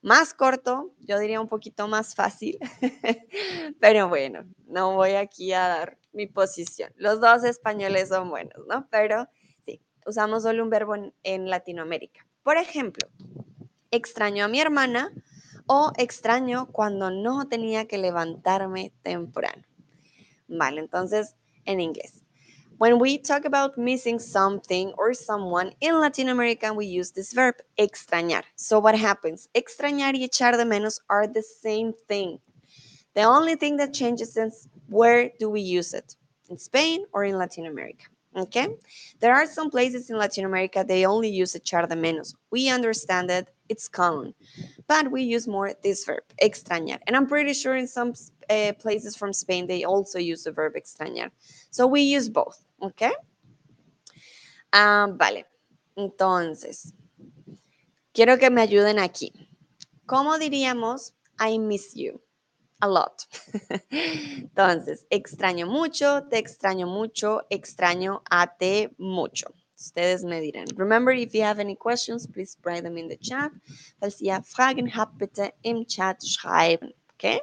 [0.01, 2.59] Más corto, yo diría un poquito más fácil,
[3.79, 6.93] pero bueno, no voy aquí a dar mi posición.
[6.95, 8.87] Los dos españoles son buenos, ¿no?
[8.91, 9.27] Pero
[9.65, 12.25] sí, usamos solo un verbo en, en Latinoamérica.
[12.43, 13.07] Por ejemplo,
[13.91, 15.11] extraño a mi hermana
[15.67, 19.63] o extraño cuando no tenía que levantarme temprano.
[20.47, 22.23] Vale, entonces en inglés.
[22.79, 27.55] When we talk about missing something or someone in Latin America, we use this verb,
[27.79, 28.43] extrañar.
[28.55, 29.49] So what happens?
[29.55, 32.39] Extrañar y echar de menos are the same thing.
[33.15, 36.15] The only thing that changes is where do we use it?
[36.49, 38.05] In Spain or in Latin America?
[38.35, 38.67] Okay?
[39.21, 42.35] There are some places in Latin America they only use echar de menos.
[42.51, 44.33] We understand that it's common,
[44.87, 46.99] but we use more this verb, extrañar.
[47.07, 48.13] And I'm pretty sure in some
[48.49, 51.31] uh, places from Spain they also use the verb extrañar.
[51.71, 52.61] So we use both.
[52.81, 53.13] okay?
[54.71, 55.45] Ah, vale.
[55.95, 56.93] Entonces,
[58.13, 59.31] quiero que me ayuden aquí.
[60.05, 62.21] ¿Cómo diríamos I miss you?
[62.79, 63.23] A lot.
[63.89, 69.47] Entonces, extraño mucho, te extraño mucho, extraño a te mucho.
[69.79, 70.65] Ustedes me dirán.
[70.75, 73.51] Remember, if you have any questions, please write them in the chat.
[73.99, 76.93] Falls ihr Fragen habt, bitte im Chat schreiben.
[77.13, 77.41] ¿Ok?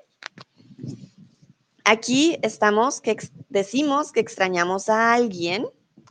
[1.85, 3.17] Aquí estamos que
[3.51, 5.67] decimos que extrañamos a alguien,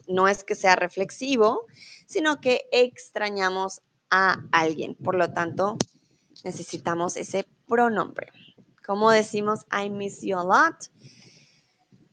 [0.07, 1.65] no es que sea reflexivo,
[2.05, 4.95] sino que extrañamos a alguien.
[4.95, 5.77] Por lo tanto,
[6.43, 8.31] necesitamos ese pronombre.
[8.85, 10.89] Como decimos I miss you a lot?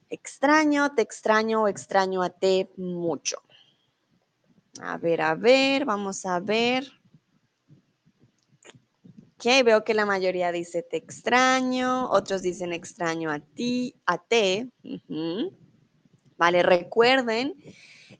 [0.08, 3.42] Extraño, te extraño o extraño a ti mucho.
[4.78, 6.86] A ver, a ver, vamos a ver.
[9.34, 14.68] Ok, veo que la mayoría dice te extraño, otros dicen extraño a ti, a te.
[16.36, 17.54] Vale, recuerden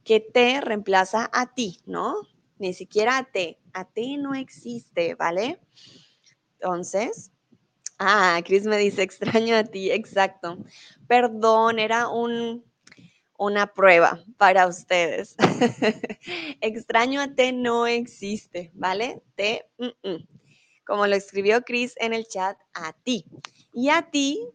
[0.02, 2.16] que te reemplaza a ti, ¿no?
[2.58, 3.58] Ni siquiera a te.
[3.72, 5.60] A te no existe, ¿vale?
[6.54, 7.30] Entonces,
[7.98, 10.58] ah, Chris me dice extraño a ti, exacto.
[11.06, 12.64] Perdón, era un,
[13.40, 15.34] una prueba para ustedes.
[16.60, 19.22] extraño a te no existe, ¿vale?
[19.34, 19.66] Te,
[20.84, 23.24] como lo escribió Chris en el chat, a ti.
[23.72, 24.46] Y a ti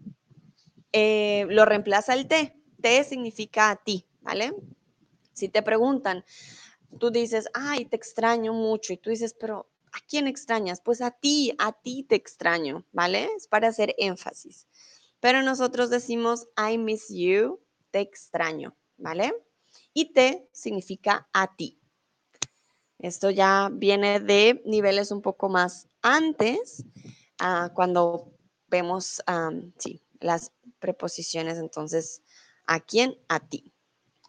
[0.91, 2.55] eh, lo reemplaza el te.
[2.79, 4.53] Te significa a ti, ¿vale?
[5.33, 6.23] Si te preguntan,
[6.99, 8.93] tú dices, ay, te extraño mucho.
[8.93, 10.79] Y tú dices, pero ¿a quién extrañas?
[10.79, 13.29] Pues a ti, a ti te extraño, ¿vale?
[13.35, 14.67] Es para hacer énfasis.
[15.19, 17.64] Pero nosotros decimos, I miss you,
[18.01, 19.33] extraño, ¿vale?
[19.93, 21.79] Y te significa a ti.
[22.99, 26.83] Esto ya viene de niveles un poco más antes,
[27.39, 28.31] ah, cuando
[28.67, 29.21] vemos
[29.77, 32.21] sí, las preposiciones, entonces,
[32.65, 33.17] ¿a quién?
[33.27, 33.71] A ti.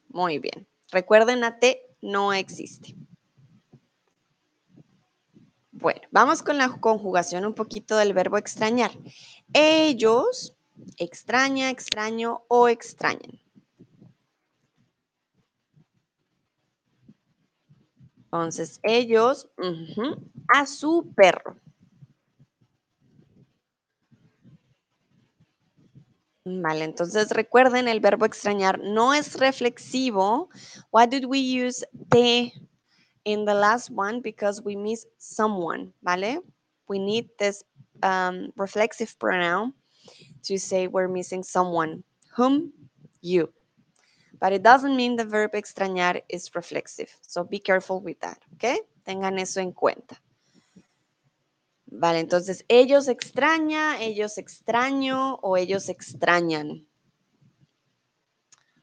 [0.09, 0.67] Muy bien.
[0.91, 2.95] Recuerden, a te no existe.
[5.73, 8.93] Bueno, vamos con la conjugación un poquito del verbo extrañar.
[9.53, 10.55] Ellos,
[10.97, 13.41] extraña, extraño o extrañan.
[18.33, 19.49] Entonces, ellos
[20.49, 21.57] a su perro.
[26.45, 30.49] Vale, entonces recuerden, el verbo extrañar no es reflexivo.
[30.93, 32.53] Why did we use te
[33.25, 34.21] in the last one?
[34.21, 36.41] Because we miss someone, ¿vale?
[36.89, 37.65] We need this
[38.05, 39.75] um, reflexive pronoun
[40.45, 42.05] to say we're missing someone.
[42.37, 42.73] Whom?
[43.23, 43.53] You.
[44.39, 47.11] But it doesn't mean the verb extrañar is reflexive.
[47.23, 48.79] So be careful with that, ¿ok?
[49.05, 50.21] Tengan eso en cuenta.
[51.87, 56.87] Vale, entonces, ellos extraña, ellos extraño o ellos extrañan.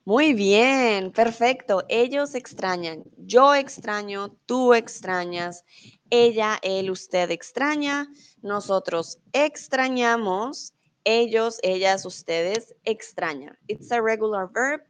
[0.06, 1.84] Muy bien, perfecto.
[1.88, 3.04] Ellos extrañan.
[3.18, 5.64] Yo extraño, tú extrañas,
[6.10, 8.10] ella, él, usted extraña,
[8.42, 10.74] nosotros extrañamos,
[11.06, 13.58] ellos, ellas, ustedes extrañan.
[13.68, 14.82] It's a regular verb.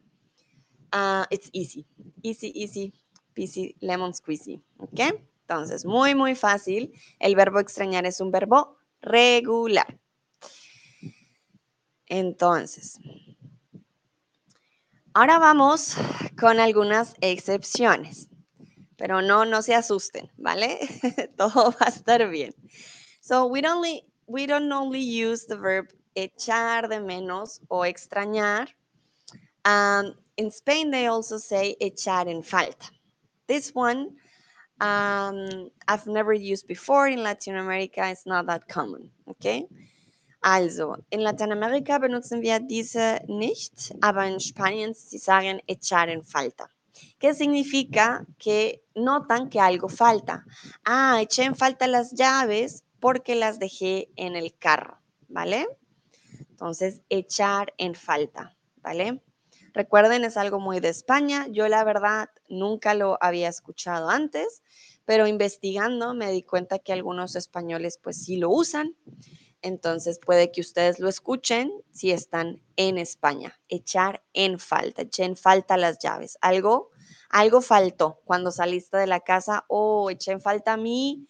[0.94, 1.84] Uh, it's easy.
[2.22, 2.92] Easy, easy,
[3.34, 4.62] peasy, lemon squeezy.
[4.78, 5.00] ¿Ok?
[5.40, 6.92] Entonces, muy, muy fácil.
[7.18, 9.98] El verbo extrañar es un verbo regular.
[12.06, 13.00] Entonces,
[15.14, 15.96] ahora vamos
[16.38, 18.28] con algunas excepciones.
[18.96, 20.78] Pero no, no se asusten, ¿vale?
[21.36, 22.54] Todo va a estar bien.
[23.20, 28.68] So, we don't, only, we don't only use the verb echar de menos o extrañar.
[29.66, 32.90] Um, in Spain, they also say echar en falta.
[33.46, 34.16] This one
[34.80, 38.08] um, I've never used before in Latin America.
[38.10, 39.66] It's not that common, okay?
[40.42, 46.68] Also, in Lateinamerika benutzen wir diese nicht, aber in Spanien sie sagen echar en falta.
[47.18, 48.26] ¿Qué significa?
[48.38, 50.44] Que notan que algo falta.
[50.84, 55.66] Ah, eché en falta las llaves porque las dejé en el carro, ¿vale?
[56.50, 59.22] Entonces, echar en falta, ¿vale?
[59.74, 61.48] Recuerden, es algo muy de España.
[61.50, 64.62] Yo la verdad nunca lo había escuchado antes,
[65.04, 68.94] pero investigando me di cuenta que algunos españoles pues sí lo usan.
[69.62, 73.58] Entonces puede que ustedes lo escuchen si están en España.
[73.68, 76.38] Echar en falta, eché en falta las llaves.
[76.40, 76.90] Algo,
[77.30, 81.26] algo faltó cuando saliste de la casa o eché en falta mi,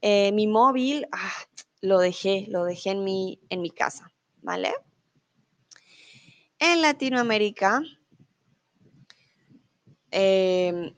[0.00, 1.06] eh, mi móvil.
[1.12, 1.32] Ah,
[1.80, 4.10] lo dejé, lo dejé en mi, en mi casa,
[4.42, 4.72] ¿vale?
[6.58, 7.82] En Latinoamérica
[10.10, 10.94] eh,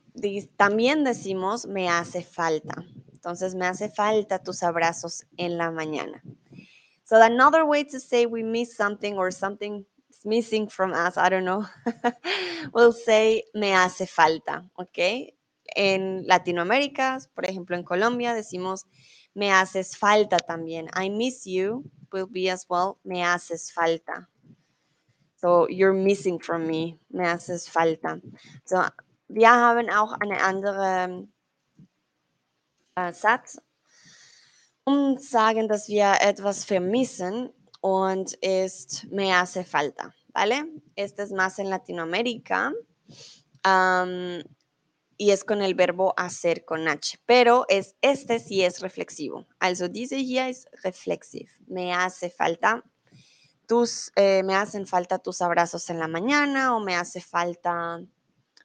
[0.55, 2.85] también decimos me hace falta.
[3.13, 6.21] Entonces me hace falta tus abrazos en la mañana.
[7.03, 11.29] So another way to say we miss something or something is missing from us, I
[11.29, 11.65] don't know,
[12.73, 15.33] we'll say me hace falta, ¿ok?
[15.75, 18.85] En Latinoamérica, por ejemplo en Colombia, decimos
[19.33, 20.89] me haces falta también.
[20.95, 24.27] I miss you will be as well, me haces falta.
[25.39, 28.19] So you're missing from me, me haces falta.
[28.65, 28.83] So
[29.29, 31.27] wir haben auch eine andere
[32.95, 33.59] äh, Satz,
[34.85, 37.49] zu sagen, dass wir etwas vermissen
[37.81, 40.63] und ist me hace falta, ¿vale?
[40.95, 42.71] Este es más en Latinoamérica
[43.65, 44.41] um,
[45.17, 49.45] y es con el verbo hacer con H, pero es, este sí es reflexivo.
[49.59, 51.49] Also diese hier ist reflexiv.
[51.67, 52.81] Me hace falta
[53.67, 58.01] tus, eh, me hacen falta tus abrazos en la mañana o me hace falta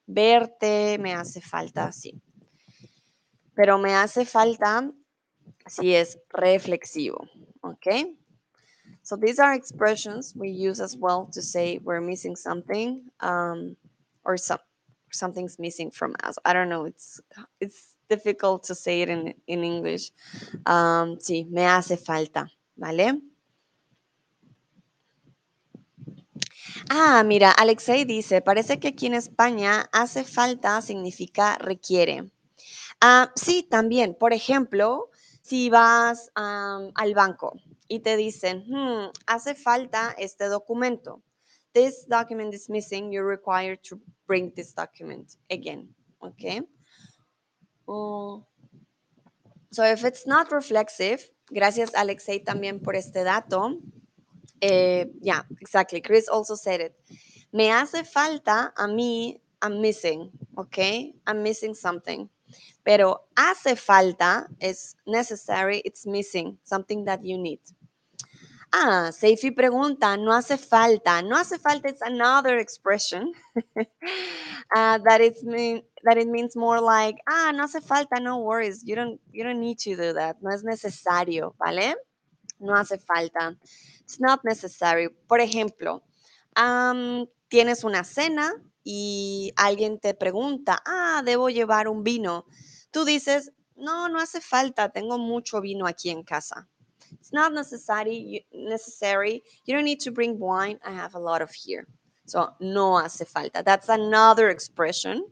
[0.06, 2.20] verte, me hace falta, sí.
[3.54, 4.90] Pero me hace falta
[5.66, 7.28] si es reflexivo,
[7.62, 8.16] ¿ok?
[9.02, 13.76] So these are expressions we use as well to say we're missing something um,
[14.24, 14.60] or some,
[15.10, 16.38] something's missing from us.
[16.44, 17.20] I don't know, it's,
[17.60, 20.12] it's difficult to say it in, in English.
[20.66, 23.20] Um, sí, me hace falta, ¿vale?
[26.88, 32.30] Ah, mira, Alexei dice, parece que aquí en España hace falta significa requiere.
[33.00, 34.14] Ah, sí, también.
[34.14, 35.10] Por ejemplo,
[35.42, 41.22] si vas al banco y te dicen, hmm, hace falta este documento.
[41.72, 43.10] This document is missing.
[43.12, 45.94] You're required to bring this document again.
[46.20, 46.62] Okay.
[47.86, 48.46] Oh.
[49.72, 53.78] so if it's not reflexive, gracias Alexei también por este dato.
[54.62, 56.00] Eh, yeah, exactly.
[56.00, 56.94] Chris also said it.
[57.52, 61.12] Me hace falta a mí, I'm missing, okay?
[61.26, 62.28] I'm missing something.
[62.84, 67.58] Pero hace falta es necessary, it's missing, something that you need.
[68.72, 71.22] Ah, Seifi pregunta, no hace falta.
[71.22, 73.32] No hace falta, it's another expression
[73.76, 78.82] uh, that, it's mean, that it means more like, ah, no hace falta, no worries.
[78.86, 80.36] You don't, you don't need to do that.
[80.40, 81.94] No es necesario, ¿vale?
[82.60, 83.56] No hace falta.
[84.04, 85.08] It's not necessary.
[85.28, 86.02] Por ejemplo,
[87.48, 88.52] tienes una cena
[88.84, 92.46] y alguien te pregunta, ah, debo llevar un vino.
[92.90, 96.68] Tú dices, no, no hace falta, tengo mucho vino aquí en casa.
[97.12, 99.42] It's not necessary, necessary.
[99.66, 100.78] You don't need to bring wine.
[100.84, 101.86] I have a lot of here.
[102.26, 103.62] So, no hace falta.
[103.62, 105.26] That's another expression.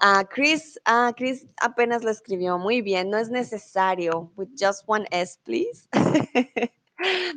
[0.00, 3.10] Uh, Chris, uh, Chris apenas lo escribió muy bien.
[3.10, 4.30] No es necesario.
[4.36, 5.88] With just one S, please.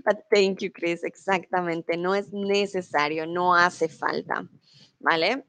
[0.05, 1.03] But thank you, Chris.
[1.03, 1.97] Exactamente.
[1.97, 3.25] No es necesario.
[3.27, 4.47] No hace falta.
[4.99, 5.43] ¿Vale?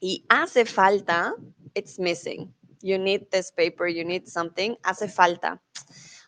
[0.00, 1.34] Y hace falta,
[1.74, 2.52] it's missing.
[2.82, 4.76] You need this paper, you need something.
[4.84, 5.60] Hace falta.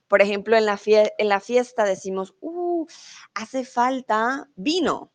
[0.08, 0.78] Por ejemplo, en la,
[1.18, 2.86] en la fiesta decimos, uh,
[3.34, 5.12] hace falta vino.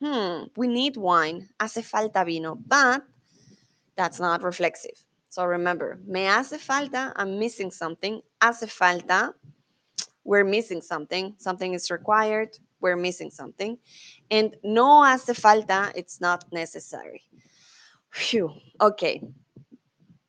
[0.00, 1.48] Hmm, we need wine.
[1.58, 2.56] Hace falta vino.
[2.56, 3.04] But
[3.96, 4.98] that's not reflexive.
[5.30, 8.20] So remember, me hace falta, I'm missing something.
[8.40, 9.34] Hace falta,
[10.24, 11.34] we're missing something.
[11.38, 12.50] Something is required,
[12.80, 13.78] we're missing something.
[14.30, 17.22] And no hace falta, it's not necessary.
[18.10, 18.52] Phew.
[18.80, 19.20] Ok,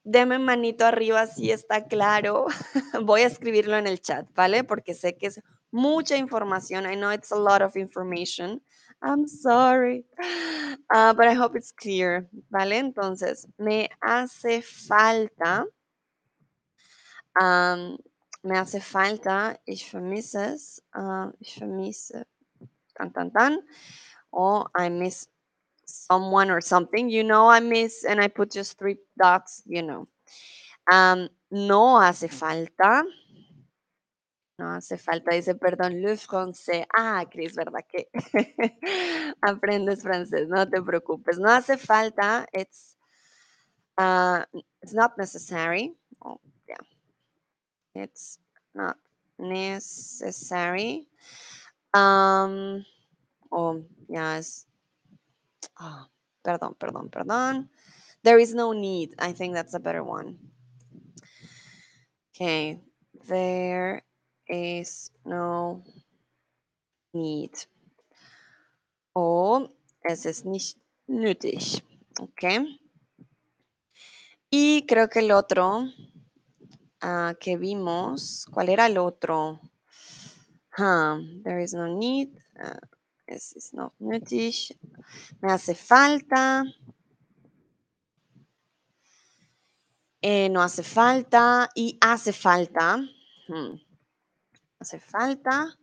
[0.07, 2.45] Deme manito arriba si está claro.
[3.05, 4.63] Voy a escribirlo en el chat, ¿vale?
[4.63, 5.41] Porque sé que es
[5.71, 6.85] mucha información.
[6.85, 8.61] I know it's a lot of information.
[9.01, 10.05] I'm sorry.
[10.91, 12.77] Uh, but I hope it's clear, ¿vale?
[12.77, 15.65] Entonces, me hace falta.
[17.41, 17.97] Um,
[18.45, 19.57] me hace falta.
[19.65, 20.81] Ich vermisse es.
[20.93, 22.25] Uh, ich vermisse.
[22.95, 23.59] Tan, tan, tan.
[24.31, 25.27] O I miss
[25.85, 30.07] someone or something, you know, I miss, and I put just three dots, you know.
[30.91, 33.03] Um, no hace falta.
[34.57, 36.85] No hace falta, dice, perdón, le français.
[36.95, 38.07] Ah, Cris, ¿verdad que
[39.41, 40.47] aprendes francés?
[40.47, 41.37] No te preocupes.
[41.37, 42.45] No hace falta.
[42.53, 42.95] It's,
[43.97, 44.43] uh,
[44.81, 45.93] it's not necessary.
[47.95, 48.39] It's
[48.73, 48.97] not
[49.39, 51.07] necessary.
[51.93, 52.85] Um,
[53.51, 54.65] oh, yes.
[55.79, 56.05] Oh,
[56.43, 57.69] perdón, perdón, perdón.
[58.23, 59.15] There is no need.
[59.17, 60.37] I think that's a better one.
[62.35, 62.79] Okay.
[63.27, 64.03] There
[64.47, 65.83] is no
[67.13, 67.51] need.
[69.15, 69.69] Oh,
[70.03, 70.77] es ist nicht
[71.07, 71.81] nötig.
[72.19, 72.79] Okay.
[74.51, 75.87] Y creo que el otro
[77.03, 79.59] uh, que vimos, ¿cuál era el otro?
[80.77, 82.29] Huh, there is no need.
[82.55, 82.79] Uh,
[83.27, 84.77] es ist not nötig.
[85.41, 86.63] Me hace falta.
[90.21, 92.97] Eh, no hace falta y hace falta.
[93.47, 93.79] Hmm.
[94.79, 95.77] Hace falta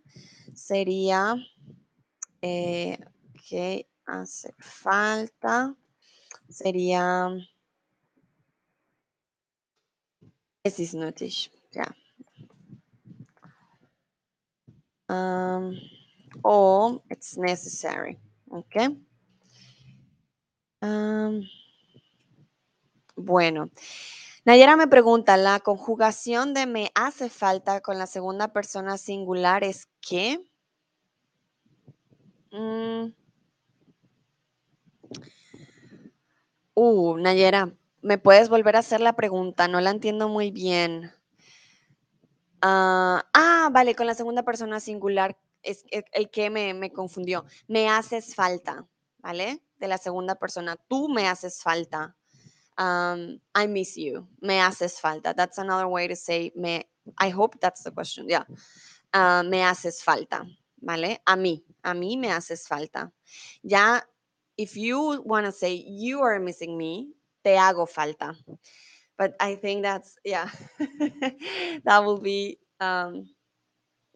[0.55, 1.37] sería
[2.43, 2.99] eh,
[3.49, 5.75] que hace falta
[6.49, 7.29] sería
[10.65, 11.87] es ist nötig, ja.
[15.09, 15.77] Um,
[17.11, 18.19] it's necessary.
[18.51, 18.97] Okay.
[23.17, 23.71] Bueno,
[24.45, 29.89] Nayera me pregunta, ¿la conjugación de me hace falta con la segunda persona singular es
[30.01, 30.41] qué?
[32.51, 33.13] Mm.
[36.75, 37.73] Uh, Nayera,
[38.03, 39.69] ¿me puedes volver a hacer la pregunta?
[39.69, 41.13] No la entiendo muy bien.
[42.61, 47.45] ah, ah vale, con la segunda persona singular, es el que me, confundió.
[47.69, 48.87] Me haces falta,
[49.19, 49.63] ¿vale?
[49.79, 50.77] De la segunda persona.
[50.89, 52.17] Tú me haces falta.
[52.79, 54.27] Um, I miss you.
[54.41, 55.35] Me haces falta.
[55.35, 56.85] That's another way to say me.
[57.19, 58.29] I hope that's the question.
[58.29, 58.45] Yeah.
[59.15, 60.47] Uh, me haces falta,
[60.81, 61.21] ¿vale?
[61.27, 63.13] A mí, a mí me haces falta.
[63.63, 64.03] Ya,
[64.57, 67.13] if you want to say you are missing me,
[67.43, 68.35] te hago falta.
[69.19, 70.49] But I think that's, yeah,
[71.85, 73.29] that will be um,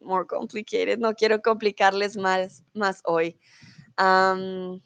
[0.00, 0.98] more complicated.
[0.98, 3.36] No quiero complicarles más, más hoy.
[3.98, 4.80] Um,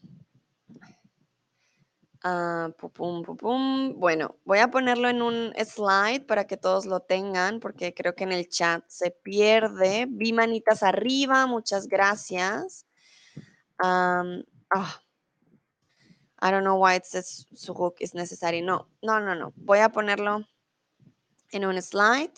[2.24, 3.94] uh, pum, pum.
[3.98, 8.24] Bueno, voy a ponerlo en un slide para que todos lo tengan, porque creo que
[8.24, 10.06] en el chat se pierde.
[10.08, 12.86] Vi manitas arriba, muchas gracias.
[13.82, 14.42] Um,
[14.74, 14.94] oh,
[16.42, 18.62] I don't know why it says hook is necessary.
[18.62, 19.52] No, no, no, no.
[19.56, 20.44] Voy a ponerlo
[21.52, 22.32] en un slide.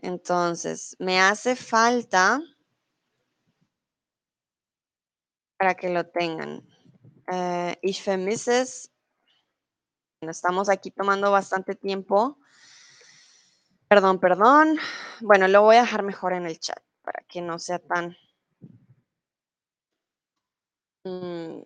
[0.00, 2.40] Entonces, me hace falta
[5.58, 6.62] para que lo tengan.
[7.28, 8.90] Eh, ich vermisse
[10.22, 12.38] Estamos aquí tomando bastante tiempo.
[13.88, 14.78] Perdón, perdón.
[15.20, 18.16] Bueno, lo voy a dejar mejor en el chat para que no sea tan,
[21.04, 21.60] mm,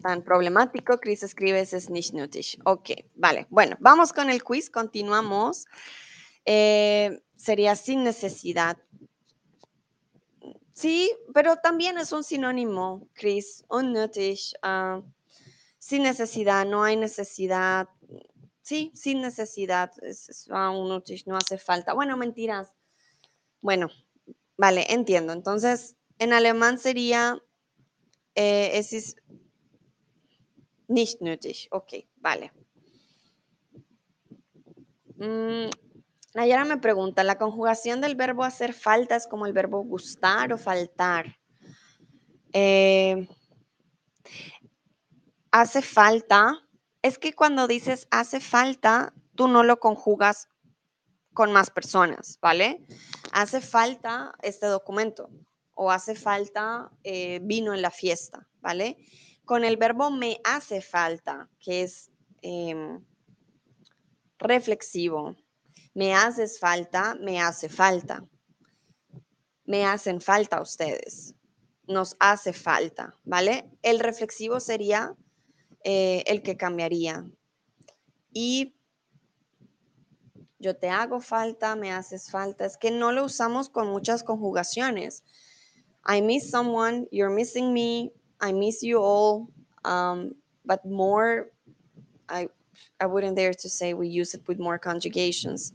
[0.00, 0.98] tan problemático.
[0.98, 2.58] Chris escribe, es nicht nötig.
[2.64, 3.46] Ok, vale.
[3.50, 4.70] Bueno, vamos con el quiz.
[4.70, 5.66] Continuamos.
[6.44, 8.76] Eh, sería sin necesidad.
[10.72, 15.02] Sí, pero también es un sinónimo, Chris, unnötig, uh,
[15.78, 17.88] sin necesidad, no hay necesidad,
[18.68, 19.90] Sí, sin necesidad.
[20.02, 21.94] Es, es unnötig, no hace falta.
[21.94, 22.70] Bueno, mentiras.
[23.62, 23.88] Bueno,
[24.58, 25.32] vale, entiendo.
[25.32, 27.42] Entonces, en alemán sería,
[28.34, 29.16] eh, es
[30.88, 31.68] nicht nötig.
[31.70, 32.50] Ok, vale.
[35.16, 35.70] Mm,
[36.34, 40.58] Nayara me pregunta, ¿la conjugación del verbo hacer falta es como el verbo gustar o
[40.58, 41.36] faltar?
[42.52, 43.28] Eh,
[45.50, 46.60] hace falta,
[47.02, 50.48] es que cuando dices hace falta, tú no lo conjugas
[51.32, 52.84] con más personas, ¿vale?
[53.32, 55.30] Hace falta este documento
[55.74, 58.96] o hace falta eh, vino en la fiesta, ¿vale?
[59.48, 62.10] Con el verbo me hace falta, que es
[62.42, 63.02] em,
[64.38, 65.36] reflexivo.
[65.94, 68.28] Me haces falta, me hace falta.
[69.64, 71.34] Me hacen falta ustedes.
[71.86, 73.70] Nos hace falta, ¿vale?
[73.80, 75.16] El reflexivo sería
[75.82, 77.26] eh, el que cambiaría.
[78.30, 78.76] Y
[80.58, 82.66] yo te hago falta, me haces falta.
[82.66, 85.24] Es que no lo usamos con muchas conjugaciones.
[86.06, 89.48] I miss someone, you're missing me, I miss you all.
[89.84, 90.34] Um,
[90.64, 91.48] but more,
[92.28, 92.48] I,
[93.00, 95.72] I wouldn't dare to say we use it with more conjugations.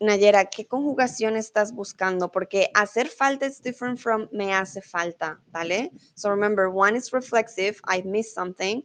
[0.00, 2.30] Nayera, ¿qué conjugación estás buscando?
[2.32, 5.92] Porque hacer falta is different from me hace falta, ¿vale?
[6.16, 8.82] So remember, one is reflexive, I miss something.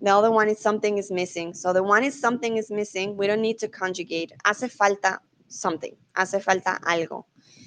[0.00, 1.52] The other one is something is missing.
[1.52, 4.32] So the one is something is missing, we don't need to conjugate.
[4.44, 5.18] Hace falta
[5.48, 7.24] something, hace falta algo.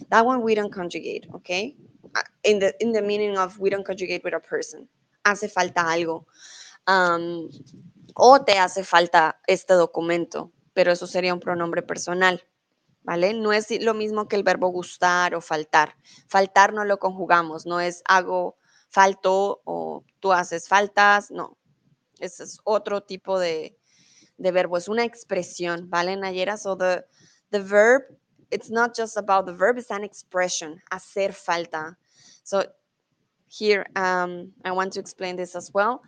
[0.09, 1.75] That one we don't conjugate, okay?
[2.15, 4.87] Uh, in the, in the meaning of we don't conjugate with a person.
[5.25, 6.25] Hace falta algo.
[6.87, 7.49] Um,
[8.15, 12.41] o te hace falta este documento, pero eso sería un pronombre personal.
[13.03, 13.33] ¿vale?
[13.33, 15.95] No es lo mismo que el verbo gustar o faltar.
[16.27, 18.57] Faltar no lo conjugamos, no es hago,
[18.89, 21.57] falto o tú haces faltas, no.
[22.19, 23.77] Ese es otro tipo de,
[24.37, 26.57] de verbo, es una expresión, ¿vale, Nayera?
[26.57, 27.05] So the,
[27.51, 28.03] the verb,
[28.51, 31.97] it's not just about the verb, it's an expression, hacer falta.
[32.45, 32.63] So
[33.47, 36.03] here, um, I want to explain this as well.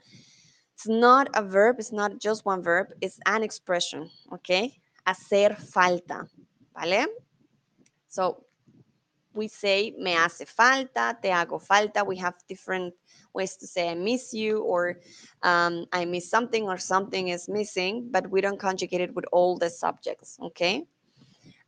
[0.75, 4.79] It's not a verb, it's not just one verb, it's an expression, okay?
[5.07, 6.27] Hacer falta.
[6.75, 7.07] ¿vale?
[8.07, 8.43] So,
[9.33, 12.03] we say me hace falta, te hago falta.
[12.05, 12.93] We have different
[13.33, 14.99] ways to say I miss you or
[15.43, 19.57] um, I miss something or something is missing, but we don't conjugate it with all
[19.57, 20.85] the subjects, okay?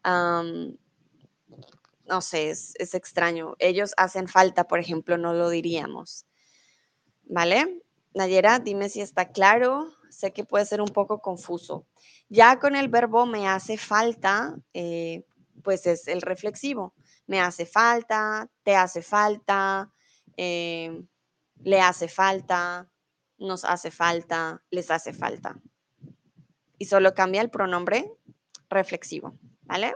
[0.06, 0.78] Um,
[2.10, 3.56] no sé, es, extraño.
[3.60, 6.26] Ellos hacen falta, por ejemplo, no lo diríamos.
[7.24, 7.82] ¿Vale?
[8.14, 9.94] Nayera, dime si está claro.
[10.10, 11.86] Sé que puede ser un poco confuso.
[12.28, 15.24] Ya con el verbo me hace falta, eh,
[15.64, 16.96] pues es el reflexivo.
[17.28, 19.92] Me hace falta, te hace falta,
[20.36, 21.04] eh,
[21.64, 22.90] le hace falta,
[23.38, 25.60] nos hace falta, les hace falta.
[26.80, 28.12] Y solo cambia el pronombre
[28.68, 29.96] reflexivo, ¿vale?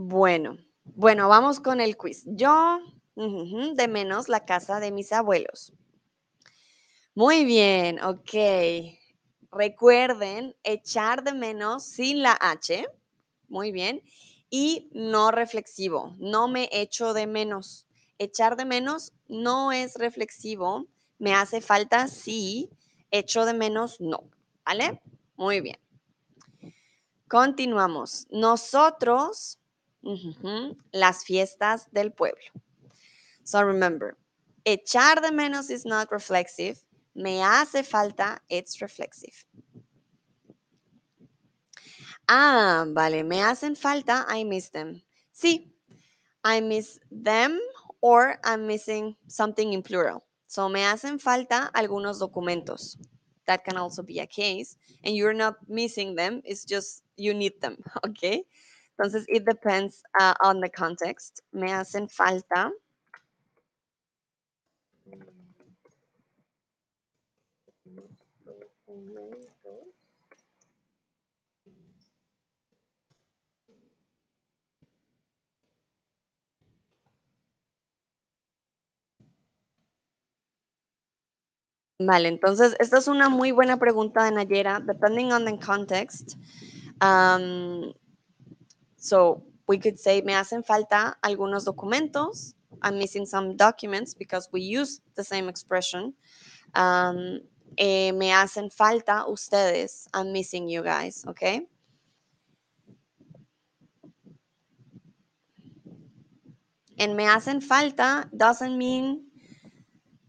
[0.00, 0.56] Bueno,
[0.94, 2.22] bueno, vamos con el quiz.
[2.24, 2.78] Yo,
[3.16, 5.72] de menos la casa de mis abuelos.
[7.16, 8.94] Muy bien, ok.
[9.50, 12.86] Recuerden echar de menos sin la H.
[13.48, 14.00] Muy bien.
[14.50, 16.14] Y no reflexivo.
[16.20, 17.84] No me echo de menos.
[18.18, 20.86] Echar de menos no es reflexivo.
[21.18, 22.70] Me hace falta sí.
[23.10, 24.22] Echo de menos no.
[24.64, 25.02] ¿Vale?
[25.34, 25.78] Muy bien.
[27.26, 28.28] Continuamos.
[28.30, 29.58] Nosotros,
[30.92, 32.44] las fiestas del pueblo.
[33.44, 34.16] So remember,
[34.64, 36.78] echar de menos is not reflexive.
[37.14, 39.44] Me hace falta, it's reflexive.
[42.28, 45.02] Ah, vale, me hacen falta, I miss them.
[45.32, 45.70] Sí,
[46.44, 47.58] I miss them
[48.02, 50.24] or I'm missing something in plural.
[50.46, 52.96] So me hacen falta algunos documentos.
[53.46, 54.76] That can also be a case.
[55.04, 58.44] And you're not missing them, it's just you need them, okay?
[58.98, 61.42] Entonces, it depends uh, on the context.
[61.52, 62.72] Me hacen falta
[82.00, 86.36] Vale, entonces esta es una muy buena pregunta de Nayera, depending on the context.
[87.00, 87.92] Um,
[89.08, 92.54] so we could say, me hacen falta algunos documentos.
[92.82, 96.14] I'm missing some documents because we use the same expression.
[96.74, 97.40] Um,
[97.76, 100.08] eh, me hacen falta ustedes.
[100.14, 101.66] I'm missing you guys, okay?
[106.98, 109.24] And me hacen falta doesn't mean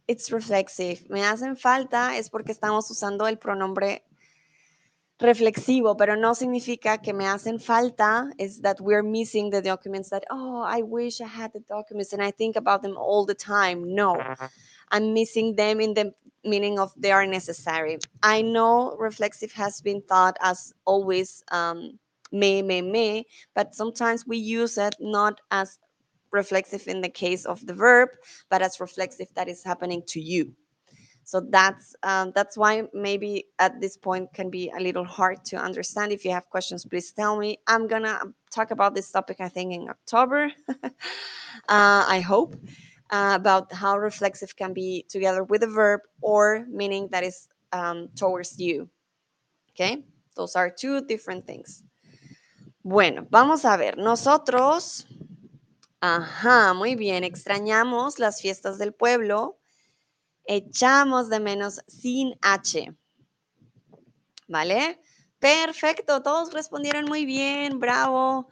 [0.07, 1.09] it's reflexive.
[1.09, 4.03] Me hacen falta es porque estamos usando el pronombre
[5.20, 10.24] reflexivo, pero no significa que me hacen falta, is that we're missing the documents that,
[10.32, 13.93] oh, I wish I had the documents and I think about them all the time.
[13.93, 14.17] No,
[14.91, 16.13] I'm missing them in the
[16.45, 17.97] meaning of they are necessary.
[18.24, 21.99] I know reflexive has been thought as always um,
[22.32, 25.80] me, me, me, but sometimes we use it not as
[26.32, 28.09] reflexive in the case of the verb,
[28.49, 30.53] but as reflexive that is happening to you.
[31.30, 35.57] So that's um, that's why maybe at this point can be a little hard to
[35.57, 36.11] understand.
[36.11, 37.59] If you have questions, please tell me.
[37.67, 38.19] I'm gonna
[38.49, 40.51] talk about this topic I think in October.
[41.69, 42.55] uh, I hope
[43.11, 48.09] uh, about how reflexive can be together with a verb or meaning that is um,
[48.15, 48.89] towards you.
[49.73, 50.03] Okay,
[50.36, 51.84] those are two different things.
[52.84, 53.97] Bueno, vamos a ver.
[53.97, 55.05] Nosotros,
[56.01, 57.23] ajá, muy bien.
[57.23, 59.59] Extrañamos las fiestas del pueblo
[60.50, 62.91] echamos de menos sin H.
[64.47, 65.00] ¿Vale?
[65.38, 68.50] Perfecto, todos respondieron muy bien, bravo.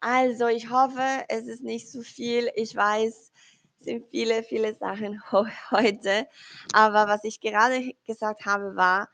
[0.00, 2.50] Also, ich hoffe, es ist nicht zu viel.
[2.56, 3.32] Ich weiß,
[3.78, 5.22] es sind viele, viele Sachen
[5.70, 6.28] heute.
[6.72, 9.08] Aber was ich gerade gesagt habe, war,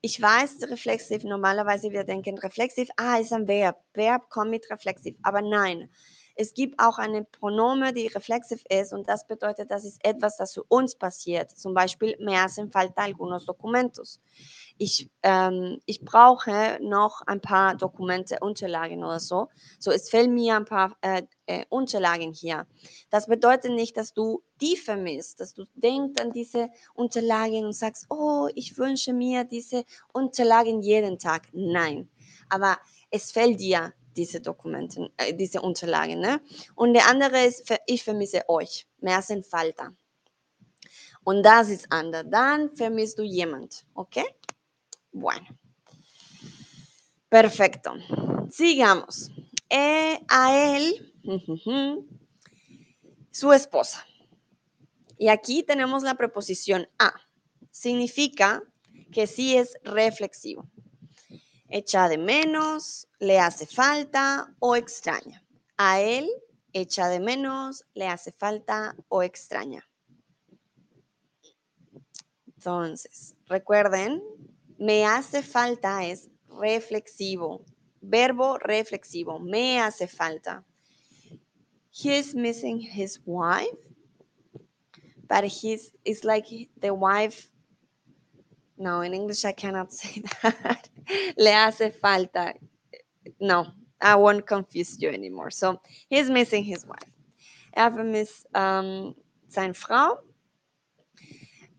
[0.00, 3.76] ich weiß, reflexiv, normalerweise wir denken reflexiv, ah, ist ein Verb.
[3.92, 5.16] Verb kommt mit reflexiv.
[5.22, 5.90] Aber nein,
[6.40, 10.52] es gibt auch eine Pronome, die reflexiv ist und das bedeutet, das ist etwas, das
[10.52, 11.50] zu uns passiert.
[11.50, 14.20] Zum Beispiel, me hacen falta algunos documentos.
[14.78, 19.48] Ich, ähm, ich brauche noch ein paar Dokumente, Unterlagen oder so.
[19.80, 22.68] So, es fehlen mir ein paar äh, äh, Unterlagen hier.
[23.10, 28.06] Das bedeutet nicht, dass du die vermisst, dass du denkst an diese Unterlagen und sagst,
[28.10, 31.48] oh, ich wünsche mir diese Unterlagen jeden Tag.
[31.52, 32.08] Nein,
[32.48, 32.78] aber
[33.10, 36.20] es fällt dir diese Dokumente, äh, diese Unterlagen.
[36.20, 36.40] Ne?
[36.74, 39.94] Und der andere ist, ich vermisse euch, me hacen falta.
[41.24, 42.24] Und das ist anders.
[42.28, 44.16] Dann vermisst du jemand, ¿ok?
[45.12, 45.46] Bueno.
[47.30, 47.92] Perfecto.
[48.50, 49.30] Sigamos.
[49.68, 51.12] Eh, a él,
[53.30, 54.04] su esposa.
[55.18, 57.12] Y aquí tenemos la preposición a.
[57.70, 58.62] Significa
[59.12, 60.68] que sí es reflexivo
[61.68, 65.42] echa de menos, le hace falta o extraña.
[65.76, 66.28] A él
[66.72, 69.86] echa de menos, le hace falta o extraña.
[72.46, 74.22] Entonces, recuerden,
[74.78, 77.64] me hace falta es reflexivo,
[78.00, 80.64] verbo reflexivo, me hace falta.
[81.90, 83.76] He is missing his wife,
[85.28, 87.48] but he's it's like the wife
[88.78, 90.88] no, in English I cannot say that.
[91.36, 92.54] Le hace falta.
[93.40, 93.66] No,
[94.00, 95.50] I won't confuse you anymore.
[95.50, 97.12] So he's missing his wife.
[97.76, 99.14] Er vermisst um,
[99.48, 100.18] seine Frau.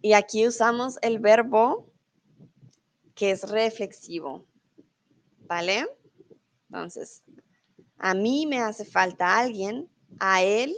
[0.02, 1.90] Y aquí usamos el verbo
[3.16, 4.46] que es reflexivo.
[5.48, 5.88] ¿Vale?
[6.70, 7.24] Entonces,
[7.98, 9.90] a mí me hace falta alguien,
[10.20, 10.76] a él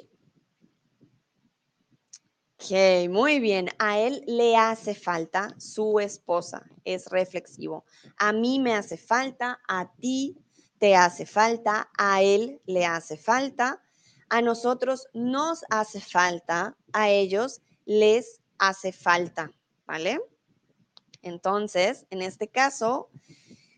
[2.63, 3.69] Ok, muy bien.
[3.79, 6.63] A él le hace falta su esposa.
[6.85, 7.85] Es reflexivo.
[8.17, 10.37] A mí me hace falta, a ti
[10.77, 13.81] te hace falta, a él le hace falta,
[14.29, 19.51] a nosotros nos hace falta, a ellos les hace falta.
[19.87, 20.21] ¿Vale?
[21.23, 23.09] Entonces, en este caso,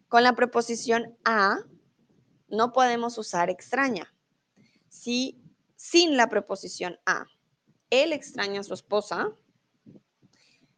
[0.09, 1.59] con la preposición a,
[2.49, 4.13] no podemos usar extraña.
[4.89, 5.41] Si
[5.77, 7.27] sin la preposición a
[7.93, 9.31] él extraña a su esposa,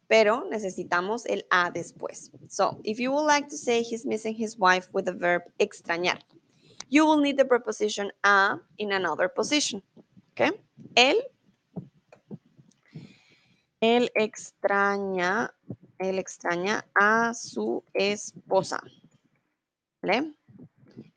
[0.06, 2.30] pero necesitamos el a después.
[2.48, 6.20] So, if you would like to say he's missing his wife with the verb extrañar,
[6.88, 9.82] you will need the preposition a in another position.
[10.32, 10.52] Okay?
[10.94, 11.16] Él,
[13.80, 15.50] él extraña,
[15.98, 18.80] él extraña a su esposa.
[20.02, 20.34] ¿Vale?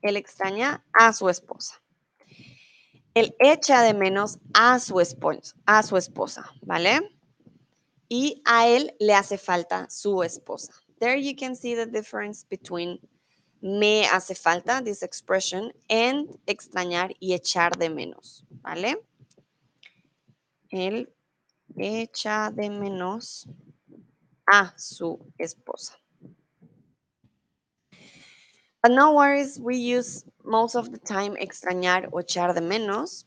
[0.02, 1.76] Él extraña a su esposa.
[3.20, 7.02] Él echa de menos a su, esposa, a su esposa, ¿vale?
[8.08, 10.72] Y a él le hace falta su esposa.
[11.00, 12.98] There you can see the difference between
[13.62, 18.98] me hace falta, this expression, and extrañar y echar de menos, ¿vale?
[20.70, 21.14] Él
[21.76, 23.50] echa de menos
[24.48, 26.00] a su esposa.
[28.82, 33.26] But no worries, we use most of the time extrañar o echar de menos.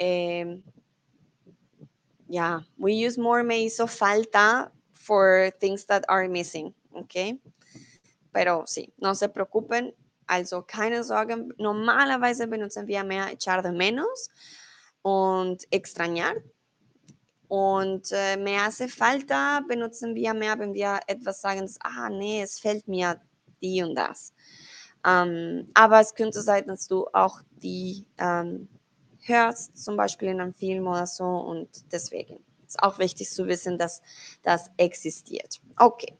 [0.00, 0.62] Um,
[2.28, 7.38] yeah, we use more me hizo falta for things that are missing, okay?
[8.34, 9.92] Pero sí, no se preocupen,
[10.28, 11.50] also keine Sorgen.
[11.58, 14.28] Normalerweise benutzen wir mehr echar de menos
[15.02, 16.42] und extrañar.
[17.48, 22.58] Und äh, me hace falta benutzen wir mehr, wenn wir etwas sagen, ah, nee, es
[22.58, 23.18] fällt mir
[23.62, 24.34] die und das.
[25.06, 28.68] Ähm, aber es könnte sein, dass du auch die ähm,
[29.22, 33.78] hörst, zum Beispiel in einem Film oder so und deswegen ist auch wichtig zu wissen,
[33.78, 34.02] dass
[34.42, 35.60] das existiert.
[35.76, 36.14] Okay.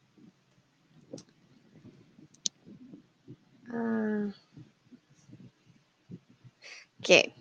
[3.73, 4.33] Ah.
[7.01, 7.33] Ok,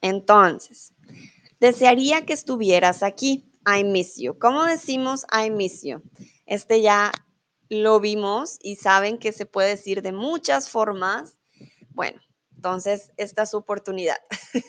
[0.00, 0.92] entonces,
[1.60, 3.44] desearía que estuvieras aquí.
[3.68, 4.34] I miss you.
[4.38, 6.00] ¿Cómo decimos I miss you?
[6.46, 7.10] Este ya
[7.68, 11.36] lo vimos y saben que se puede decir de muchas formas.
[11.90, 12.20] Bueno,
[12.54, 14.18] entonces esta es su oportunidad.
[14.54, 14.60] uh,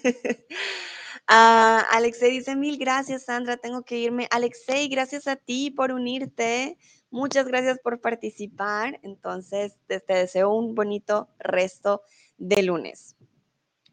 [1.91, 4.27] Alexei dice, mil gracias Sandra, tengo que irme.
[4.31, 6.77] Alexei, gracias a ti por unirte.
[7.09, 8.99] Muchas gracias por participar.
[9.03, 12.01] Entonces, te, te deseo un bonito resto
[12.37, 13.15] de lunes.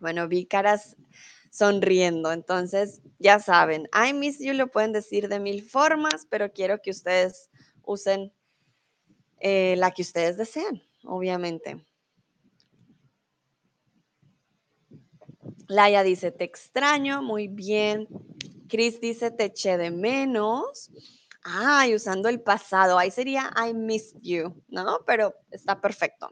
[0.00, 0.96] Bueno, vi caras
[1.50, 2.32] sonriendo.
[2.32, 6.90] Entonces, ya saben, I miss you lo pueden decir de mil formas, pero quiero que
[6.90, 7.50] ustedes
[7.82, 8.32] usen
[9.40, 11.84] eh, la que ustedes desean, obviamente.
[15.68, 18.08] Laia dice, te extraño, muy bien.
[18.68, 20.90] Chris dice, te eché de menos.
[21.42, 25.00] Ay, usando el pasado, ahí sería I missed you, ¿no?
[25.06, 26.30] Pero está perfecto.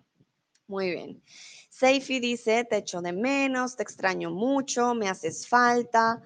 [0.67, 1.23] Muy bien.
[1.69, 6.23] Seifi dice, te echo de menos, te extraño mucho, me haces falta.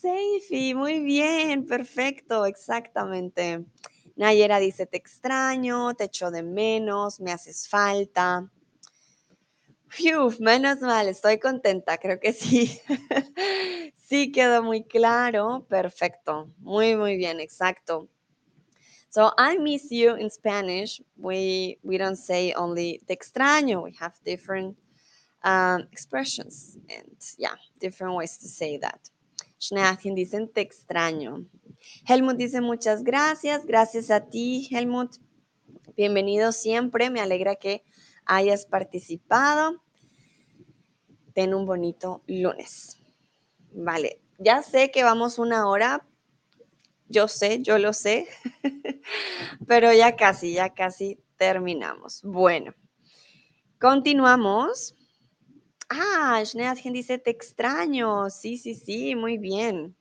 [0.00, 3.64] Seifi, muy bien, perfecto, exactamente.
[4.20, 8.46] Nayera dice, te extraño, te echo de menos, me haces falta.
[10.18, 12.78] Uf, menos mal, estoy contenta, creo que sí.
[13.96, 18.10] sí quedó muy claro, perfecto, muy, muy bien, exacto.
[19.08, 21.00] So I miss you in Spanish.
[21.16, 23.82] We we don't say only te extraño.
[23.82, 24.76] We have different
[25.44, 29.00] um, expressions and yeah, different ways to say that.
[29.58, 31.46] Schneachen dicen te extraño.
[32.06, 33.64] Helmut dice muchas gracias.
[33.66, 35.16] Gracias a ti, Helmut.
[35.96, 37.10] Bienvenido siempre.
[37.10, 37.84] Me alegra que
[38.24, 39.82] hayas participado.
[41.34, 43.00] Ten un bonito lunes.
[43.72, 46.06] Vale, ya sé que vamos una hora.
[47.08, 48.28] Yo sé, yo lo sé.
[49.66, 52.22] Pero ya casi, ya casi terminamos.
[52.22, 52.72] Bueno,
[53.80, 54.94] continuamos.
[55.88, 58.30] Ah, Schneadgen dice, te extraño.
[58.30, 59.96] Sí, sí, sí, muy bien.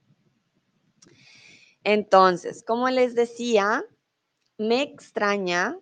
[1.84, 3.86] Entonces, como les decía,
[4.58, 5.78] me extraña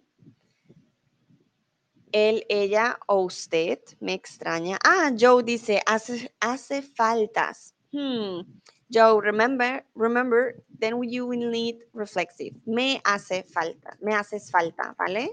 [2.11, 4.77] él, ella o usted, me extraña.
[4.83, 7.73] Ah, Joe dice, hace, hace faltas.
[7.91, 8.41] Hmm.
[8.89, 12.55] Joe, remember, remember, then you will need reflexive.
[12.65, 15.31] Me hace falta, me haces falta, ¿vale?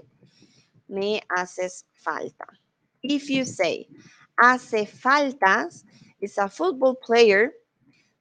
[0.89, 2.45] Me haces falta.
[3.01, 3.87] If you say,
[4.37, 5.85] hace faltas,
[6.19, 7.53] is a football player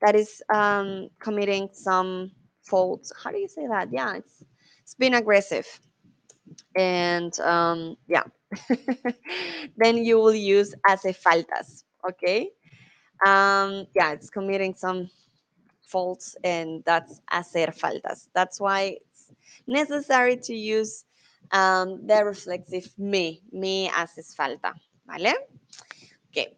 [0.05, 2.31] that is um, committing some
[2.63, 3.11] faults.
[3.23, 3.89] How do you say that?
[3.91, 4.45] Yeah, it's,
[4.83, 5.67] it's been aggressive.
[6.77, 8.25] And um, yeah,
[9.79, 12.51] then you will use hace faltas, okay?
[13.25, 15.09] Um, yeah, it's committing some
[15.87, 18.29] faults and that's hacer faltas.
[18.35, 19.33] That's why it's
[19.67, 21.05] necessary to use
[21.53, 24.75] um, the reflexive me, me haces falta,
[25.07, 25.33] ¿vale?
[26.29, 26.53] Ok.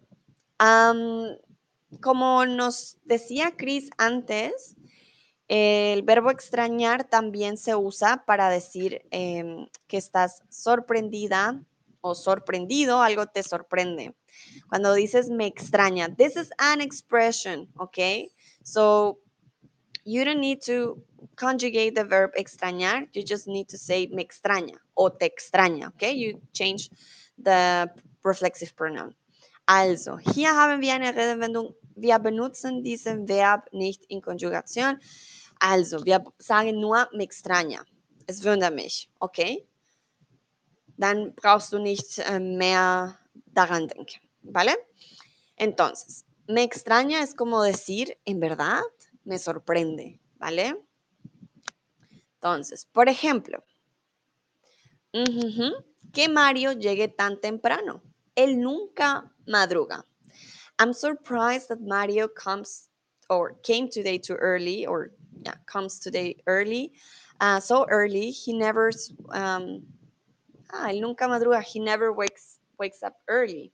[0.59, 1.37] Um,
[2.01, 4.77] como nos decía Chris antes,
[5.49, 11.63] el verbo extrañar también se usa para decir em, que estás sorprendida
[12.01, 14.15] o sorprendido, algo te sorprende.
[14.69, 18.29] Cuando dices me extraña, this is an expression, okay?
[18.65, 19.19] So
[20.05, 21.03] you don't need to
[21.37, 26.13] conjugate the verb extrañar, you just need to say me extraña o te extraña, okay?
[26.13, 26.91] You change
[27.39, 27.91] the
[28.25, 29.15] reflexive pronoun.
[29.67, 35.01] Also, hier haben wir eine Redewendung, wir benutzen diesen Verb nicht in Konjugation.
[35.59, 37.85] Also, wir sagen nur me extraña.
[38.27, 39.67] Es wundert mich, okay?
[40.97, 44.77] Dann brauchst du nicht äh, mehr daran denken, ¿vale?
[45.57, 48.83] Entonces, me extraña es como decir, en verdad,
[49.25, 50.81] me sorprende, ¿vale?
[52.35, 53.65] Entonces, por ejemplo,
[56.13, 58.03] que Mario llegue tan temprano.
[58.37, 60.05] Él nunca madruga.
[60.79, 62.89] I'm surprised that Mario comes
[63.31, 65.11] or came today too early or
[65.43, 66.93] yeah, comes today early.
[67.41, 68.91] Uh, so early, he never,
[69.31, 69.83] um,
[70.73, 71.63] ah, él nunca madruga.
[71.63, 73.73] He never wakes, wakes up early.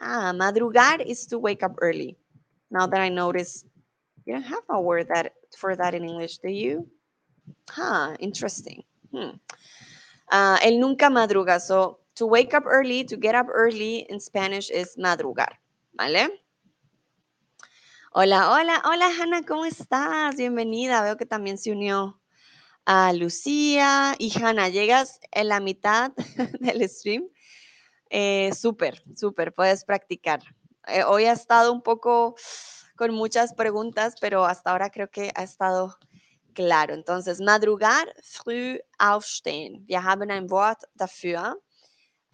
[0.00, 2.16] Ah, madrugar is to wake up early.
[2.70, 3.64] Now that I notice,
[4.24, 6.88] you don't have a word that for that in English, do you?
[7.70, 8.82] Huh, interesting.
[9.12, 9.38] Hmm.
[10.30, 11.60] Uh, él nunca madruga.
[11.60, 15.60] So to wake up early, to get up early in Spanish is madrugar.
[15.98, 16.28] ¿Vale?
[18.12, 20.36] Hola, hola, hola Hanna, ¿cómo estás?
[20.36, 21.02] Bienvenida.
[21.02, 22.18] Veo que también se unió
[22.86, 24.70] a Lucía y Hanna.
[24.70, 26.12] Llegas en la mitad
[26.60, 27.28] del stream.
[28.08, 30.40] Eh, súper, súper, puedes practicar.
[30.86, 32.36] Eh, hoy ha estado un poco
[32.96, 35.98] con muchas preguntas, pero hasta ahora creo que ha estado
[36.54, 36.94] claro.
[36.94, 39.84] Entonces, madrugar, früh aufstehen.
[39.86, 41.58] Wir haben ein Wort dafür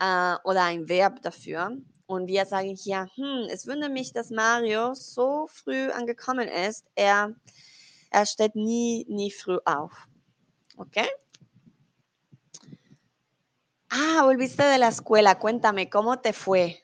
[0.02, 1.78] äh, oder ein Verb dafür.
[2.06, 6.84] Und wir sagen hier, hm, es wundert mich, dass Mario so früh angekommen ist.
[6.94, 7.34] Er,
[8.10, 9.92] er steht nie, nie früh auf.
[10.76, 10.96] ¿Ok?
[13.88, 15.38] Ah, volviste de la escuela.
[15.38, 16.82] Cuéntame, ¿cómo te fue?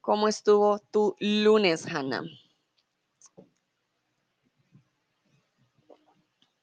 [0.00, 2.22] ¿Cómo estuvo tu lunes, Hannah?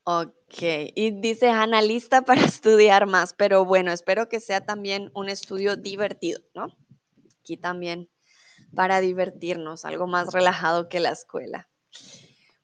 [0.07, 0.61] Ok,
[0.93, 5.75] y dice Hannah, lista para estudiar más, pero bueno, espero que sea también un estudio
[5.75, 6.67] divertido, ¿no?
[7.39, 8.07] Aquí también
[8.75, 11.67] para divertirnos, algo más relajado que la escuela.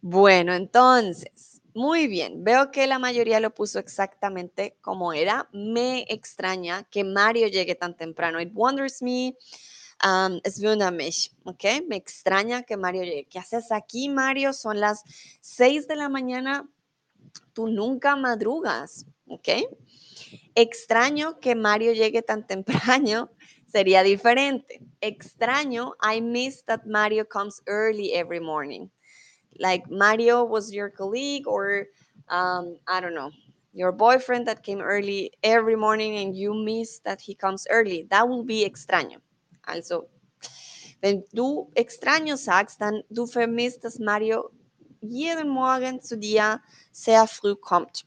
[0.02, 5.50] Bueno, entonces, muy bien, veo que la mayoría lo puso exactamente como era.
[5.52, 8.39] Me extraña que Mario llegue tan temprano.
[8.39, 9.36] It wonders me.
[10.04, 11.64] Um, es mich, ¿ok?
[11.88, 13.26] Me extraña que Mario llegue.
[13.26, 14.54] ¿Qué haces aquí, Mario?
[14.54, 15.04] Son las
[15.42, 16.70] 6 de la mañana
[17.54, 19.50] tú nunca madrugas, ¿ok?
[20.56, 23.32] Extraño que Mario llegue tan temprano
[23.72, 24.82] sería diferente.
[25.02, 28.90] Extraño, I miss that Mario comes early every morning.
[29.60, 31.88] Like Mario was your colleague or
[32.30, 33.32] um, I don't know,
[33.74, 38.08] your boyfriend that came early every morning and you miss that he comes early.
[38.10, 39.18] That will be extraño.
[39.68, 40.08] Also,
[41.02, 44.52] wenn du extraño sagst, dann du vermisst, Mario
[45.02, 48.06] jeden Morgen zu dir sehr früh kommt.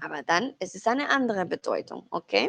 [0.00, 2.48] Aber dann es ist eine andere Bedeutung, ¿ok?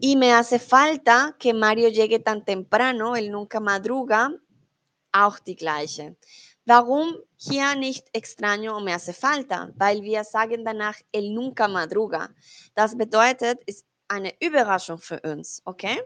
[0.00, 4.30] Y me hace falta que Mario llegue tan temprano, él nunca madruga,
[5.12, 6.16] auch die gleiche.
[6.66, 9.70] Warum hier nicht extraño o me hace falta?
[9.76, 12.30] Weil wir sagen danach, él nunca madruga.
[12.74, 16.00] Das bedeutet, ist eine Überraschung für uns, okay?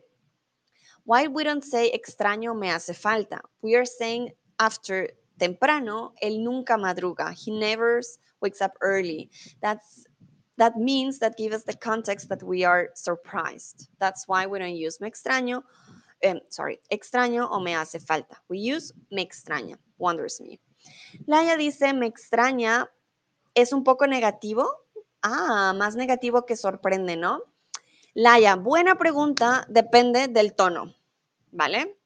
[1.04, 3.40] Why we don't say extraño me hace falta?
[3.62, 5.08] We are saying after
[5.38, 7.32] temprano, él nunca madruga.
[7.32, 8.00] He never
[8.40, 9.30] wakes up early.
[9.60, 10.04] That's
[10.58, 13.88] that means that gives us the context that we are surprised.
[14.00, 15.62] That's why we don't use me extraño,
[16.26, 18.36] um, sorry, extraño o me hace falta.
[18.48, 20.58] We use me extraña, wonders me.
[21.26, 22.88] Laia dice, me extraña,
[23.54, 24.68] es un poco negativo.
[25.22, 27.42] Ah, más negativo que sorprende, ¿no?
[28.14, 30.94] Laia, buena pregunta, depende del tono,
[31.52, 31.97] ¿vale?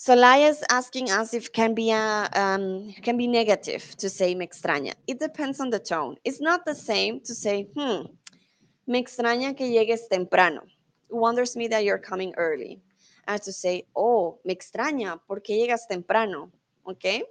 [0.00, 4.46] So is asking us if can be a, um, can be negative to say me
[4.46, 4.94] extraña.
[5.08, 6.16] It depends on the tone.
[6.24, 8.02] It's not the same to say, hmm,
[8.86, 10.62] me extraña que llegues temprano.
[11.10, 12.80] It wonders me that you're coming early.
[13.26, 16.52] As to say, oh, me extraña porque llegas temprano.
[16.88, 17.24] Okay?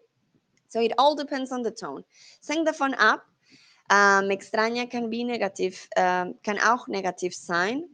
[0.67, 2.03] So it all depends on the tone.
[2.41, 3.23] Sing the phone up.
[3.89, 7.87] Uh, me extraña can be negative, um, kann auch negativ sein.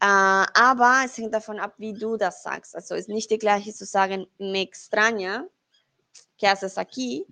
[0.00, 2.76] Uh, aber es hängt davon ab, wie du das sagst.
[2.76, 5.48] Also ist nicht die gleiche zu sagen, me extraña,
[6.38, 7.26] ¿qué haces aquí?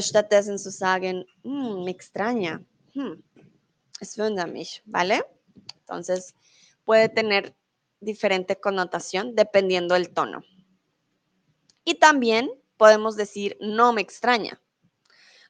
[0.00, 2.60] Stattdessen zu sagen, mm, me extraña,
[2.94, 3.22] hmm,
[4.00, 5.24] es wundert mich, ¿vale?
[5.80, 6.34] Entonces
[6.84, 7.54] puede tener
[8.00, 10.42] diferente connotación dependiendo del tono.
[11.84, 14.60] Y también podemos decir no me extraña.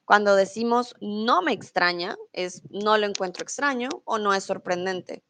[0.05, 5.23] Cuando decimos no me extraña, es no lo encuentro extraño o no es sorprendente.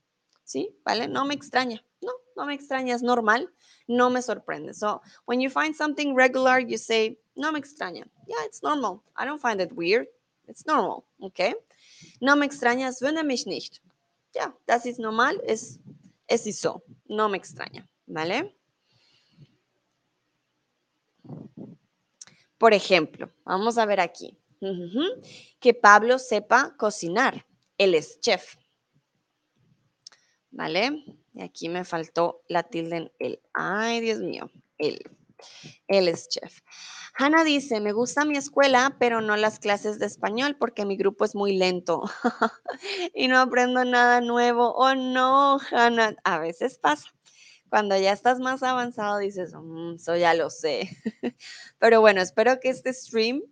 [0.50, 0.76] ¿Sí?
[0.84, 1.08] ¿Vale?
[1.08, 1.84] No me extraña.
[2.02, 3.54] No, no me extraña, es normal.
[3.88, 4.74] No me sorprende.
[4.74, 8.09] So, when you find something regular, you say, no me extraña.
[8.28, 9.04] Yeah, it's normal.
[9.16, 10.08] I don't find it weird.
[10.47, 11.54] It's normal, okay?
[12.20, 13.82] No me extraña, es mich nicht.
[14.34, 15.80] Ja, das ist normal, es,
[16.28, 16.82] es ist so.
[17.08, 18.55] No me extraña, ¿vale?
[22.58, 24.36] Por ejemplo, vamos a ver aquí.
[25.59, 27.46] Que Pablo sepa cocinar.
[27.78, 28.55] Él es chef.
[30.51, 31.04] ¿Vale?
[31.34, 33.42] Y aquí me faltó la tilde en el.
[33.54, 35.00] Ay, Dios mío, él.
[35.88, 36.59] Él es chef.
[37.16, 41.26] Hanna dice, me gusta mi escuela, pero no las clases de español porque mi grupo
[41.26, 42.04] es muy lento
[43.13, 44.74] y no aprendo nada nuevo.
[44.76, 47.09] Oh, no, Hanna, a veces pasa.
[47.70, 50.89] Cuando ya estás más avanzado dices, mm, eso ya lo sé.
[51.78, 53.43] pero bueno, espero que este stream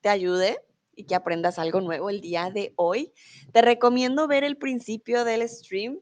[0.00, 0.58] te ayude
[0.94, 3.12] y que aprendas algo nuevo el día de hoy.
[3.52, 6.00] Te recomiendo ver el principio del stream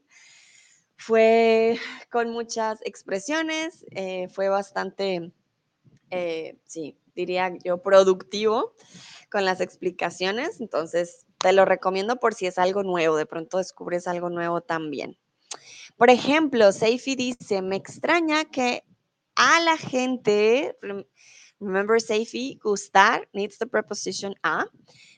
[0.97, 1.79] fue
[2.11, 5.31] con muchas expresiones, eh, fue bastante,
[6.09, 8.73] eh, sí, diría yo, productivo
[9.29, 10.59] con las explicaciones.
[10.59, 15.17] Entonces, te lo recomiendo por si es algo nuevo, de pronto descubres algo nuevo también.
[15.95, 18.83] Por ejemplo, Seifi dice, me extraña que
[19.35, 20.75] a la gente,
[21.59, 24.65] remember Seifi, gustar needs the preposition a,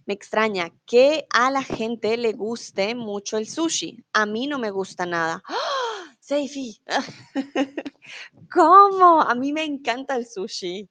[0.09, 4.03] me extraña que a la gente le guste mucho el sushi.
[4.13, 5.43] A mí no me gusta nada.
[5.47, 6.15] ¡Ah!
[6.19, 6.81] Seifi,
[8.51, 9.21] ¿cómo?
[9.21, 10.89] A mí me encanta el sushi.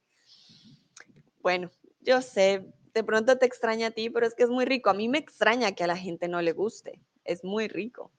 [1.41, 1.69] Bueno,
[1.99, 4.89] yo sé, de pronto te extraña a ti, pero es que es muy rico.
[4.89, 7.01] A mí me extraña que a la gente no le guste.
[7.25, 8.13] Es muy rico.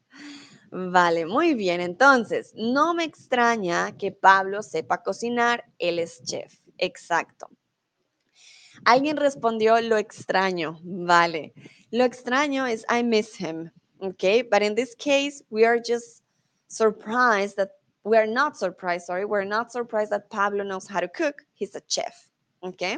[0.70, 1.80] Vale, muy bien.
[1.80, 5.64] Entonces, no me extraña que Pablo sepa cocinar.
[5.78, 6.60] Él es chef.
[6.76, 7.48] Exacto.
[8.84, 10.78] Alguien respondió lo extraño.
[10.82, 11.52] Vale.
[11.90, 13.70] Lo extraño es I miss him.
[14.00, 14.42] Okay.
[14.42, 16.22] But in this case, we are just
[16.68, 17.70] surprised that
[18.04, 21.44] we are not surprised, sorry, we're not surprised that Pablo knows how to cook.
[21.54, 22.28] He's a chef.
[22.62, 22.96] Okay.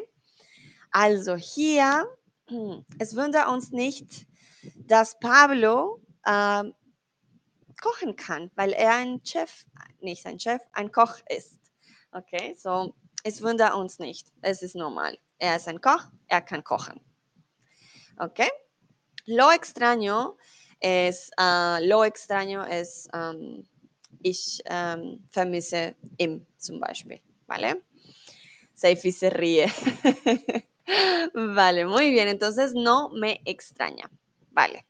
[0.95, 2.07] Also hier,
[3.01, 4.27] es wundert uns nicht,
[4.87, 6.75] dass Pablo ähm,
[7.81, 9.65] kochen kann, weil er ein Chef,
[10.01, 11.57] nicht ein Chef, ein Koch ist.
[12.13, 12.95] Okay, so
[13.25, 14.29] es wundert uns nicht.
[14.43, 15.19] Es ist normal.
[15.43, 17.01] Er ist ein Koch, er kann kochen.
[18.17, 18.49] Okay.
[19.27, 20.37] Lo extraño
[20.79, 23.67] es, uh, lo extraño es, um,
[24.23, 27.83] ich um, vermisse ihm zum Beispiel, ¿vale?
[28.75, 29.67] Seifi se ríe.
[31.35, 34.09] vale, muy bien, entonces no me extraña,
[34.53, 34.87] vale.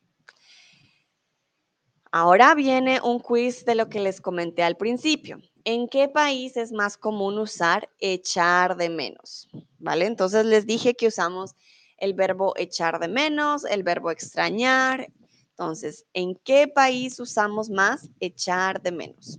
[2.10, 5.40] Ahora viene un quiz de lo que les comenté al principio.
[5.64, 9.48] ¿En qué país es más común usar echar de menos?
[9.78, 10.06] ¿Vale?
[10.06, 11.54] Entonces les dije que usamos
[11.98, 15.12] el verbo echar de menos, el verbo extrañar.
[15.50, 19.38] Entonces, ¿en qué país usamos más echar de menos?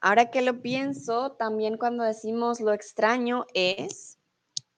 [0.00, 4.18] Ahora que lo pienso, también cuando decimos lo extraño es,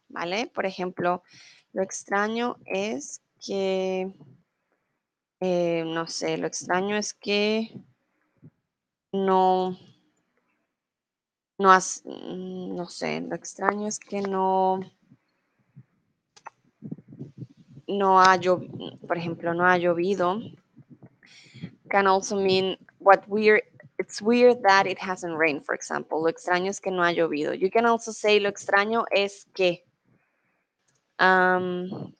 [0.08, 0.46] ¿vale?
[0.46, 1.22] Por ejemplo,
[1.72, 4.10] lo extraño es que,
[5.40, 7.70] eh, no sé, lo extraño es que
[9.12, 9.78] no,
[11.58, 14.80] no, has, mm, no sé, lo extraño es que no,
[17.86, 20.40] no ha llovido, por ejemplo, no ha llovido.
[21.88, 23.62] Can also mean what we're,
[23.98, 26.20] it's weird that it hasn't rained, for example.
[26.20, 27.54] Lo extraño es que no ha llovido.
[27.54, 29.84] You can also say lo extraño es que.
[31.18, 32.12] Um,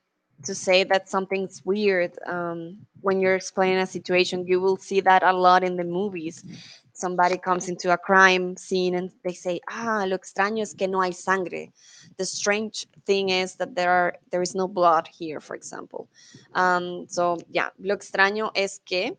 [0.45, 5.23] to say that something's weird um, when you're explaining a situation, you will see that
[5.23, 6.45] a lot in the movies.
[6.93, 11.01] Somebody comes into a crime scene and they say, "Ah, lo extraño es que no
[11.01, 11.73] hay sangre."
[12.16, 16.09] The strange thing is that there are there is no blood here, for example.
[16.55, 19.16] Um, so yeah, lo extraño es que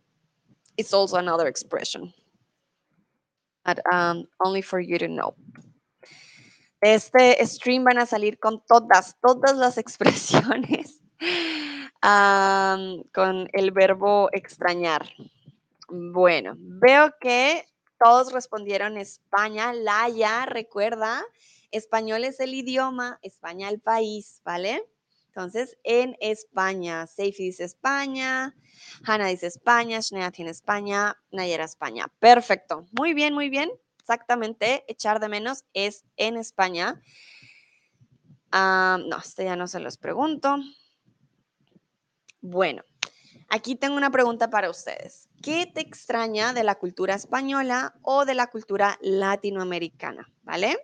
[0.77, 2.13] it's also another expression,
[3.63, 5.35] but um, only for you to know.
[6.81, 10.99] Este stream van a salir con todas, todas las expresiones
[12.03, 15.09] um, con el verbo extrañar.
[15.87, 17.65] Bueno, veo que
[17.99, 19.73] todos respondieron España.
[19.73, 21.23] Laia, recuerda,
[21.71, 24.83] español es el idioma, España el país, ¿vale?
[25.27, 28.55] Entonces, en España, Seifi dice España,
[29.05, 32.07] Hanna dice España, Shnea tiene España, Nayera España.
[32.19, 32.85] Perfecto.
[32.91, 33.69] Muy bien, muy bien.
[33.99, 34.83] Exactamente.
[34.87, 37.01] Echar de menos es en España.
[38.51, 40.57] no, este ya no se los pregunto.
[42.41, 42.83] Bueno,
[43.49, 45.27] aquí tengo una pregunta para ustedes.
[45.41, 50.31] ¿Qué te extraña de la cultura española o de la cultura latinoamericana?
[50.43, 50.77] ¿Vale?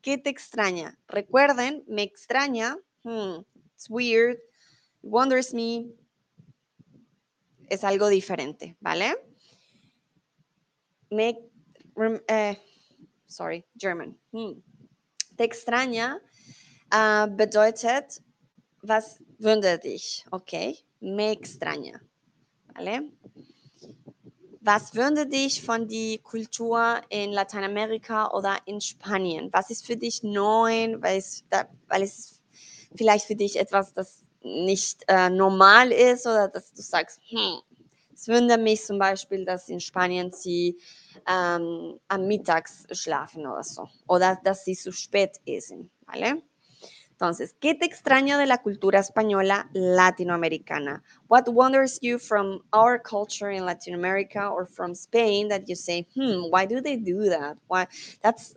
[0.00, 0.98] ¿Qué te extraña?
[1.08, 3.40] Recuerden, me extraña, hmm,
[3.74, 4.38] it's weird,
[5.02, 5.86] wonders me,
[7.68, 9.16] es algo diferente, ¿vale?
[11.10, 11.38] Me,
[12.28, 12.58] eh,
[13.26, 14.18] sorry, German.
[14.32, 14.60] Hmm.
[15.36, 16.20] Te extraña
[16.92, 18.22] uh, bedeutet,
[18.82, 20.24] was wundert dich?
[20.30, 22.00] Okay, me extraña,
[22.74, 23.10] ¿vale?
[24.60, 29.50] Was wundert dich von die Kultur in Lateinamerika oder in Spanien?
[29.52, 31.44] Was ist für dich neu, weil es,
[31.88, 32.40] weil es
[32.96, 37.60] vielleicht für dich etwas, das nicht äh, normal ist oder dass du sagst, hm,
[38.14, 40.78] es wundert mich zum Beispiel, dass in Spanien sie
[41.28, 46.42] ähm, am Mittags schlafen oder so oder dass sie zu spät essen, ¿vale?
[47.24, 51.02] Entonces, ¿qué te extraña de la cultura española latinoamericana?
[51.28, 56.06] What wonders you from our culture in Latin America or from Spain that you say,
[56.14, 57.56] hmm, why do they do that?
[57.68, 57.86] Why?
[58.20, 58.54] That's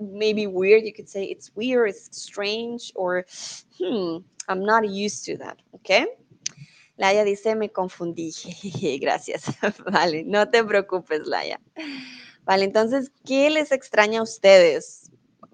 [0.00, 0.82] maybe weird.
[0.82, 3.24] You could say it's weird, it's strange, or
[3.78, 4.16] hmm,
[4.48, 5.62] I'm not used to that.
[5.76, 6.06] Okay?
[6.98, 8.32] Laia dice, me confundí.
[9.00, 9.44] Gracias.
[9.92, 11.60] vale, no te preocupes, Laia.
[12.44, 15.07] Vale, entonces, ¿qué les extraña a ustedes?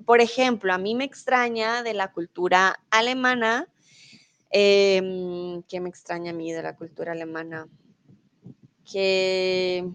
[0.06, 3.68] Por ejemplo, a mí me extraña de la cultura alemana,
[4.50, 7.68] em, ¿qué me extraña a mí de la cultura alemana?
[8.84, 9.88] Que...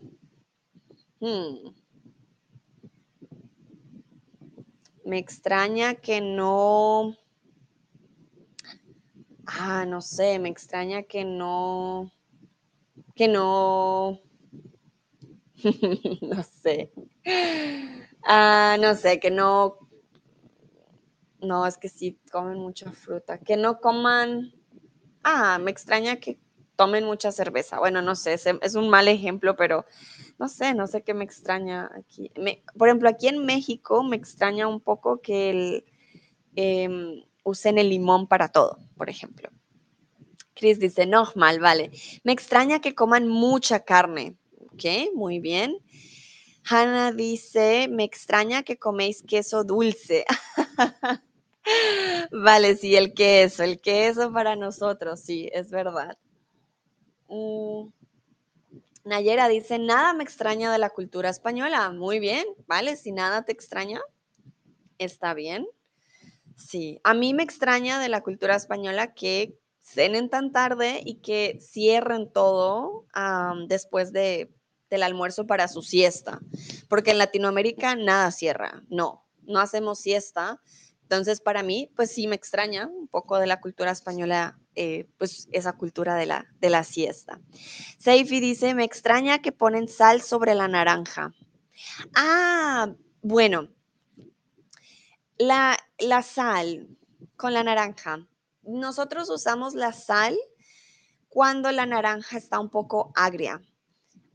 [1.20, 1.70] Hmm,
[5.06, 7.16] me extraña que no...
[9.46, 12.12] Ah, no sé, me extraña que no,
[13.16, 14.20] que no,
[16.22, 16.92] no sé.
[18.24, 19.89] Ah, no sé, que no,
[21.42, 24.54] no, es que sí comen mucha fruta, que no coman,
[25.24, 26.40] ah, me extraña que
[26.76, 27.78] tomen mucha cerveza.
[27.78, 29.86] Bueno, no sé, es, un mal ejemplo, pero
[30.38, 32.32] no sé, no sé qué me extraña aquí.
[32.78, 35.86] por ejemplo, aquí en México me extraña un poco que el,
[36.56, 39.50] em, usen el limón para todo, por ejemplo.
[40.54, 41.92] Chris dice, no, mal, vale.
[42.24, 44.38] Me extraña que coman mucha carne.
[44.74, 45.78] Ok, muy bien.
[46.70, 50.26] Hannah dice, me extraña que coméis queso dulce.
[52.32, 56.18] vale, sí, el queso, el queso para nosotros, sí, es verdad.
[57.28, 57.90] Mm.
[59.06, 61.90] Nayera dice, nada me extraña de la cultura española.
[61.92, 64.02] Muy bien, vale, si nada te extraña,
[64.98, 65.68] está bien.
[66.56, 71.60] Sí, a mí me extraña de la cultura española que cenen tan tarde y que
[71.62, 73.06] cierren todo
[73.68, 74.52] después de,
[74.90, 76.40] del almuerzo para su siesta,
[76.90, 80.62] porque en Latinoamérica nada cierra, no, no hacemos siesta.
[81.10, 85.50] Entonces, para mí, pues sí me extraña un poco de la cultura española, eh, pues
[85.52, 87.42] esa cultura de la, de la siesta.
[87.98, 91.34] Seifi dice, me extraña que ponen sal sobre la naranja.
[92.16, 93.70] Ah, bueno,
[95.40, 96.88] la, la sal
[97.38, 98.28] con la naranja.
[98.62, 100.38] Nosotros usamos la sal
[101.28, 103.64] cuando la naranja está un poco agria.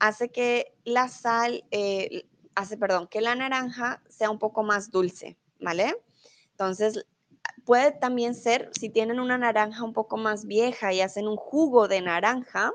[0.01, 2.27] Hace que la sal, eh,
[2.57, 5.95] hace, perdón, que la naranja sea un poco más dulce, ¿vale?
[6.55, 7.05] Entonces,
[7.65, 11.89] puede también ser, si tienen una naranja un poco más vieja y hacen un jugo
[11.89, 12.73] de naranja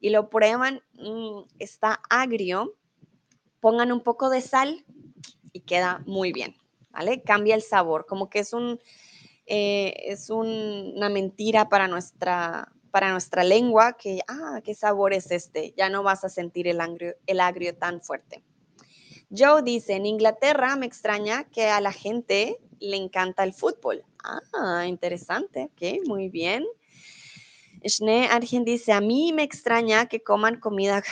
[0.00, 2.74] y lo prueban, mm, está agrio,
[3.60, 4.84] pongan un poco de sal
[5.52, 6.56] y queda muy bien.
[6.94, 7.22] ¿vale?
[7.22, 8.80] Cambia el sabor, como que es un,
[9.46, 15.74] eh, es una mentira para nuestra, para nuestra lengua que, ah, ¿qué sabor es este?
[15.76, 18.44] Ya no vas a sentir el agrio, el agrio tan fuerte.
[19.36, 24.04] Joe dice, en Inglaterra me extraña que a la gente le encanta el fútbol.
[24.52, 26.64] Ah, interesante, ok, muy bien.
[27.84, 31.02] Schnee Argen dice, a mí me extraña que coman comida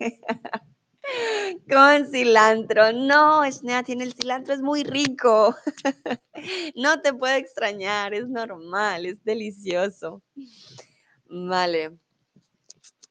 [1.70, 2.92] Con cilantro.
[2.92, 3.42] No,
[3.84, 5.56] tiene el cilantro, es muy rico.
[6.76, 10.22] No te puede extrañar, es normal, es delicioso.
[11.26, 11.96] Vale.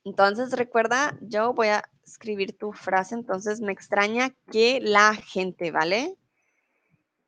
[0.03, 3.15] Entonces, recuerda, yo voy a escribir tu frase.
[3.15, 6.15] Entonces, me extraña que la gente, ¿vale?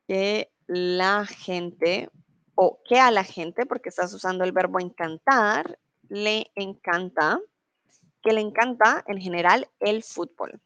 [0.06, 2.10] Que la gente,
[2.54, 5.78] o que a la gente, porque estás usando el verbo encantar,
[6.08, 7.40] le encanta,
[8.22, 10.60] que le encanta en general el fútbol.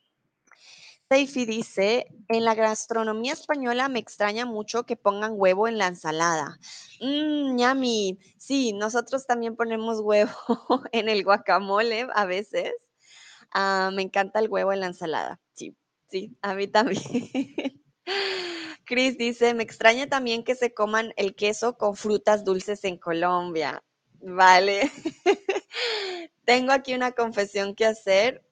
[1.13, 6.57] Seifi dice, en la gastronomía española me extraña mucho que pongan huevo en la ensalada.
[7.01, 7.59] Mmm.
[8.39, 10.31] Sí, nosotros también ponemos huevo
[10.93, 12.73] en el guacamole a veces.
[13.53, 15.41] Ah, me encanta el huevo en la ensalada.
[15.55, 15.77] Sí,
[16.09, 17.03] sí, a mí también.
[18.91, 23.85] Chris dice, me extraña también que se coman el queso con frutas dulces en Colombia.
[24.21, 24.91] Vale.
[26.45, 28.43] Tengo aquí una confesión que hacer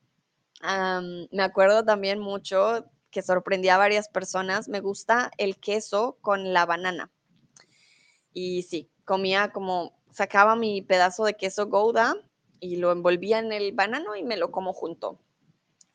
[0.60, 4.68] me acuerdo también mucho que sorprendía a varias personas.
[4.68, 7.10] Me gusta el queso con la banana.
[8.32, 12.14] Y sí, comía como, sacaba mi pedazo de queso Gouda
[12.60, 15.18] y lo envolvía en el banano y me lo como junto.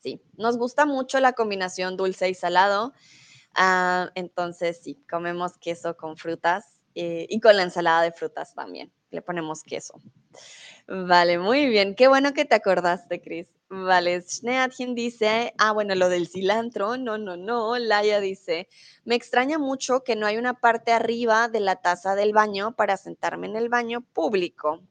[0.01, 2.93] Sí, nos gusta mucho la combinación dulce y salado.
[3.55, 8.91] Ah, entonces, sí, comemos queso con frutas eh, y con la ensalada de frutas también.
[9.11, 10.01] Le ponemos queso.
[10.87, 11.95] Vale, muy bien.
[11.95, 13.47] Qué bueno que te acordaste, Cris.
[13.69, 17.77] Vale, Schneadchen dice, ah, bueno, lo del cilantro, no, no, no.
[17.79, 18.67] Laia dice,
[19.03, 22.97] me extraña mucho que no hay una parte arriba de la taza del baño para
[22.97, 24.81] sentarme en el baño público.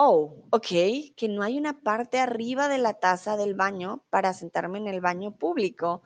[0.00, 0.68] Oh, ok,
[1.16, 5.00] que no hay una parte arriba de la taza del baño para sentarme en el
[5.00, 6.02] baño público.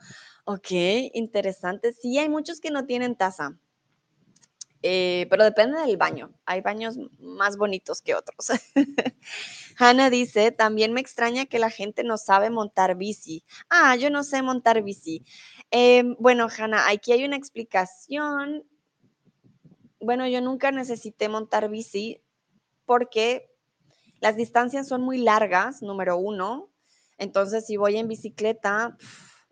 [0.46, 0.70] Ok,
[1.12, 1.92] interesante.
[1.92, 3.58] Sí, hay muchos que no tienen taza.
[4.80, 6.32] Eh, pero depende del baño.
[6.46, 8.48] Hay baños más bonitos que otros.
[9.78, 13.44] Hannah dice, también me extraña que la gente no sabe montar bici.
[13.68, 15.22] Ah, yo no sé montar bici.
[15.70, 18.64] Em, bueno, Hannah, aquí hay una explicación.
[20.00, 22.22] Bueno, yo nunca necesité montar bici
[22.86, 23.51] porque
[24.22, 26.70] las distancias son muy largas, número uno.
[27.18, 28.96] Entonces, si voy en bicicleta,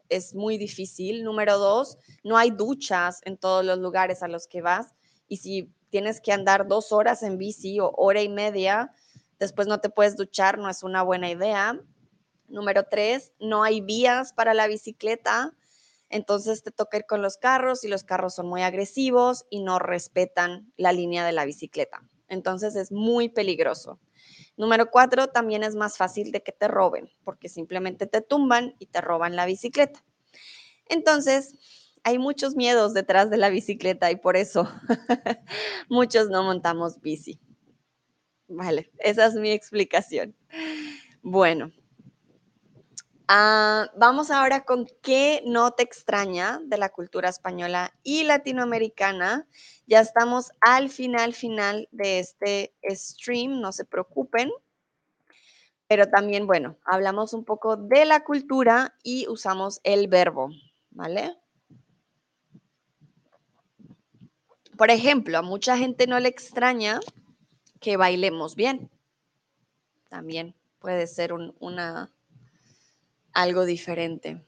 [0.09, 1.25] es muy difícil.
[1.25, 4.95] Número dos, no hay duchas en todos los lugares a los que vas
[5.27, 8.93] y si tienes que andar dos horas en bici o hora y media,
[9.41, 11.77] después no te puedes duchar, no es una buena idea.
[12.47, 15.53] Número tres, no hay vías para la bicicleta.
[16.11, 19.81] entonces te toca ir con los carros y los carros son muy agresivos y no
[19.81, 22.03] respetan la línea de la bicicleta.
[22.29, 23.99] Entonces es muy peligroso.
[24.61, 28.85] Número cuatro, también es más fácil de que te roben porque simplemente te tumban y
[28.85, 30.05] te roban la bicicleta.
[30.85, 31.55] Entonces,
[32.05, 34.71] hay muchos miedos detrás de la bicicleta y por eso
[35.89, 37.41] muchos no montamos bici.
[38.49, 40.37] Vale, esa es mi explicación.
[41.23, 41.73] Bueno,
[43.33, 49.47] ah, vamos ahora con qué no te extraña de la cultura española y latinoamericana.
[49.87, 54.51] Ya estamos al final, final de este stream, no se preocupen.
[55.87, 60.51] Pero también, bueno, hablamos un poco de la cultura y usamos el verbo,
[60.91, 61.37] ¿vale?
[64.77, 67.01] Por ejemplo, a mucha gente no le extraña
[67.81, 68.91] que bailemos bien.
[70.09, 72.11] También puede ser una,
[73.33, 74.45] algo diferente.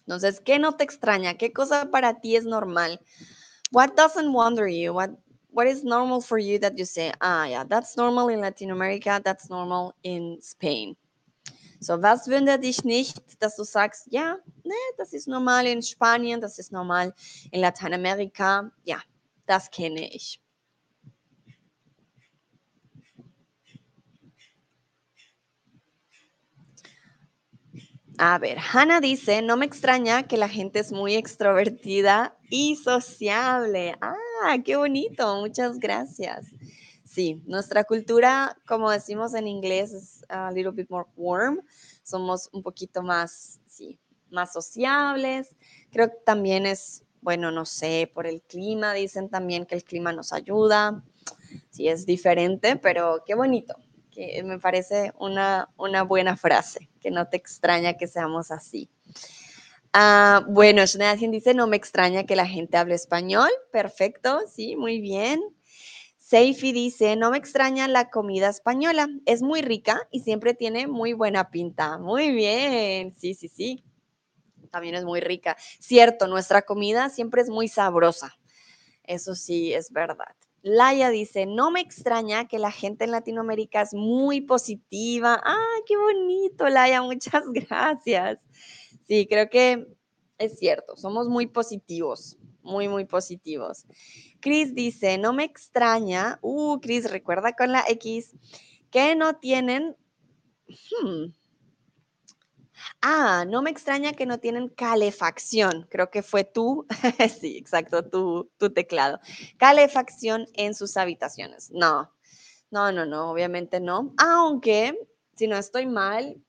[0.00, 1.36] Entonces, ¿qué no te extraña?
[1.36, 3.00] ¿Qué cosa para ti es normal?
[3.70, 4.92] What doesn't wonder you?
[4.92, 5.10] What,
[5.50, 9.20] what is normal for you that you say, ah, yeah, that's normal in Latin America,
[9.24, 10.96] that's normal in Spain.
[11.80, 16.40] So, was wundert dich nicht, dass du sagst, ja, ne, das ist normal in Spanien,
[16.40, 17.12] das ist normal
[17.52, 19.02] in Lateinamerika, ja,
[19.46, 20.40] das kenne ich.
[28.18, 33.96] A ver, Hannah dice, no me extraña que la gente es muy extrovertida y sociable.
[34.00, 36.46] Ah, qué bonito, muchas gracias.
[37.04, 41.60] Sí, nuestra cultura, como decimos en inglés, es a little bit more warm.
[42.04, 43.98] Somos un poquito más, sí,
[44.30, 45.52] más sociables.
[45.90, 50.12] Creo que también es, bueno, no sé, por el clima, dicen también que el clima
[50.12, 51.02] nos ayuda.
[51.70, 53.74] Sí, es diferente, pero qué bonito
[54.44, 58.88] me parece una, una buena frase, que no te extraña que seamos así.
[59.92, 63.48] Ah, bueno, Shneadin dice, no me extraña que la gente hable español.
[63.70, 65.40] Perfecto, sí, muy bien.
[66.18, 69.08] Seifi dice, no me extraña la comida española.
[69.24, 71.98] Es muy rica y siempre tiene muy buena pinta.
[71.98, 73.84] Muy bien, sí, sí, sí.
[74.72, 75.56] También es muy rica.
[75.78, 78.36] Cierto, nuestra comida siempre es muy sabrosa.
[79.04, 80.34] Eso sí, es verdad.
[80.64, 85.38] Laia dice, no me extraña que la gente en Latinoamérica es muy positiva.
[85.44, 88.38] Ah, qué bonito, Laia, muchas gracias.
[89.06, 89.86] Sí, creo que
[90.38, 93.84] es cierto, somos muy positivos, muy, muy positivos.
[94.40, 98.34] Chris dice, no me extraña, uh, Chris, recuerda con la X,
[98.90, 99.94] que no tienen,
[100.66, 101.26] hmm,
[103.06, 105.86] Ah, no me extraña que no tienen calefacción.
[105.90, 106.86] Creo que fue tú,
[107.38, 109.20] sí, exacto, tu, tu teclado.
[109.58, 111.70] Calefacción en sus habitaciones.
[111.70, 112.10] No,
[112.70, 114.14] no, no, no, obviamente no.
[114.16, 114.98] Aunque,
[115.36, 116.42] si no estoy mal,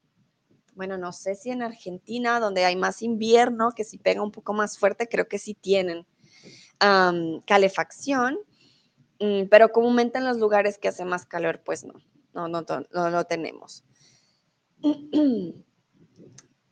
[0.75, 4.53] bueno, no sé si en Argentina, donde hay más invierno, que si pega un poco
[4.53, 6.07] más fuerte, creo que sí tienen
[7.45, 8.39] calefacción.
[9.19, 11.95] Mm, pero comúnmente en los lugares que hace más calor, pues no,
[12.33, 12.63] no, no,
[12.93, 13.83] no, no tenemos.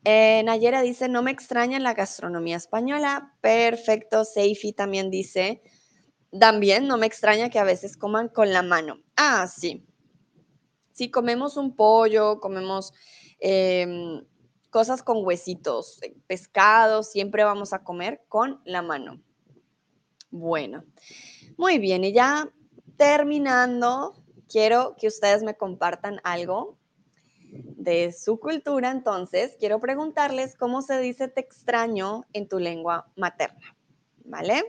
[0.05, 3.33] Eh, Nayera dice, no me extraña la gastronomía española.
[3.41, 4.25] Perfecto.
[4.25, 5.61] Seifi también dice,
[6.37, 8.99] también no me extraña que a veces coman con la mano.
[9.15, 9.85] Ah, sí.
[10.91, 12.93] Si comemos un pollo, comemos
[13.39, 14.23] em,
[14.69, 19.21] cosas con huesitos, eh, pescado, siempre vamos a comer con la mano.
[20.29, 20.83] Bueno,
[21.57, 22.03] muy bien.
[22.03, 22.49] Y ya
[22.97, 24.13] terminando,
[24.49, 26.77] quiero que ustedes me compartan algo
[27.53, 33.75] de su cultura, entonces quiero preguntarles cómo se dice te extraño en tu lengua materna,
[34.25, 34.63] ¿vale?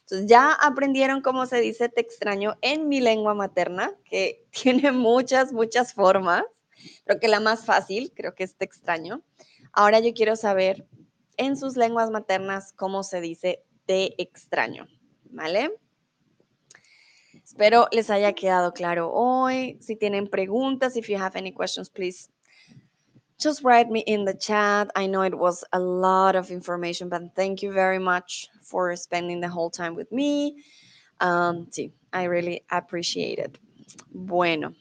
[0.00, 5.52] Entonces ya aprendieron cómo se dice te extraño en mi lengua materna, que tiene muchas,
[5.52, 6.44] muchas formas.
[7.04, 9.22] Creo que la más fácil, creo que es te extraño.
[9.72, 10.86] Ahora yo quiero saber
[11.36, 14.86] en sus lenguas maternas cómo se dice te extraño,
[15.24, 15.72] ¿vale?
[17.54, 19.78] Espero les haya quedado claro hoy.
[19.80, 22.28] Si tienen preguntas, if you have any questions, please
[23.38, 24.90] just write me in the chat.
[24.96, 29.40] I know it was a lot of information, but thank you very much for spending
[29.40, 30.64] the whole time with me.
[31.20, 33.56] Um, sí, I really appreciate it.
[34.12, 34.74] Bueno,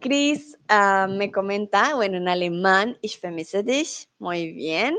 [0.00, 4.08] Chris uh, me comenta, bueno, en alemán, ich vermisse dich.
[4.18, 4.96] Muy bien.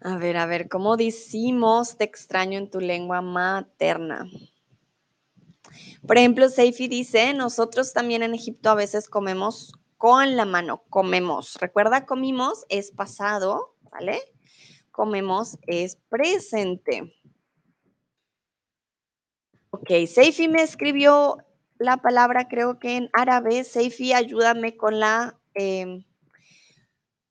[0.00, 4.30] A ver, a ver, ¿cómo decimos te extraño en tu lengua materna?
[6.06, 11.56] Por ejemplo, Seifi dice, nosotros también en Egipto a veces comemos con la mano, comemos.
[11.60, 14.20] Recuerda, comimos es pasado, ¿vale?
[14.92, 17.12] Comemos es presente.
[19.70, 21.38] Ok, Seifi me escribió
[21.78, 23.64] la palabra, creo que en árabe.
[23.64, 26.04] Seifi, ayúdame con la, em,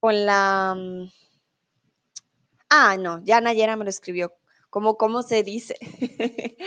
[0.02, 1.10] con la, mm,
[2.70, 4.34] Ah, no, ya Nayera me lo escribió.
[4.70, 5.78] ¿Cómo, cómo se dice?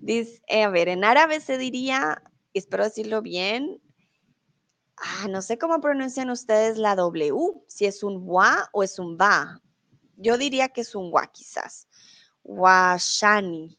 [0.00, 3.80] dice, a ver, en árabe se diría, espero decirlo bien,
[4.96, 7.34] ah, no sé cómo pronuncian ustedes la W,
[7.66, 9.60] si es un wa o es un ba.
[10.16, 11.88] Yo diría que es un wa quizás.
[12.44, 13.78] Washani.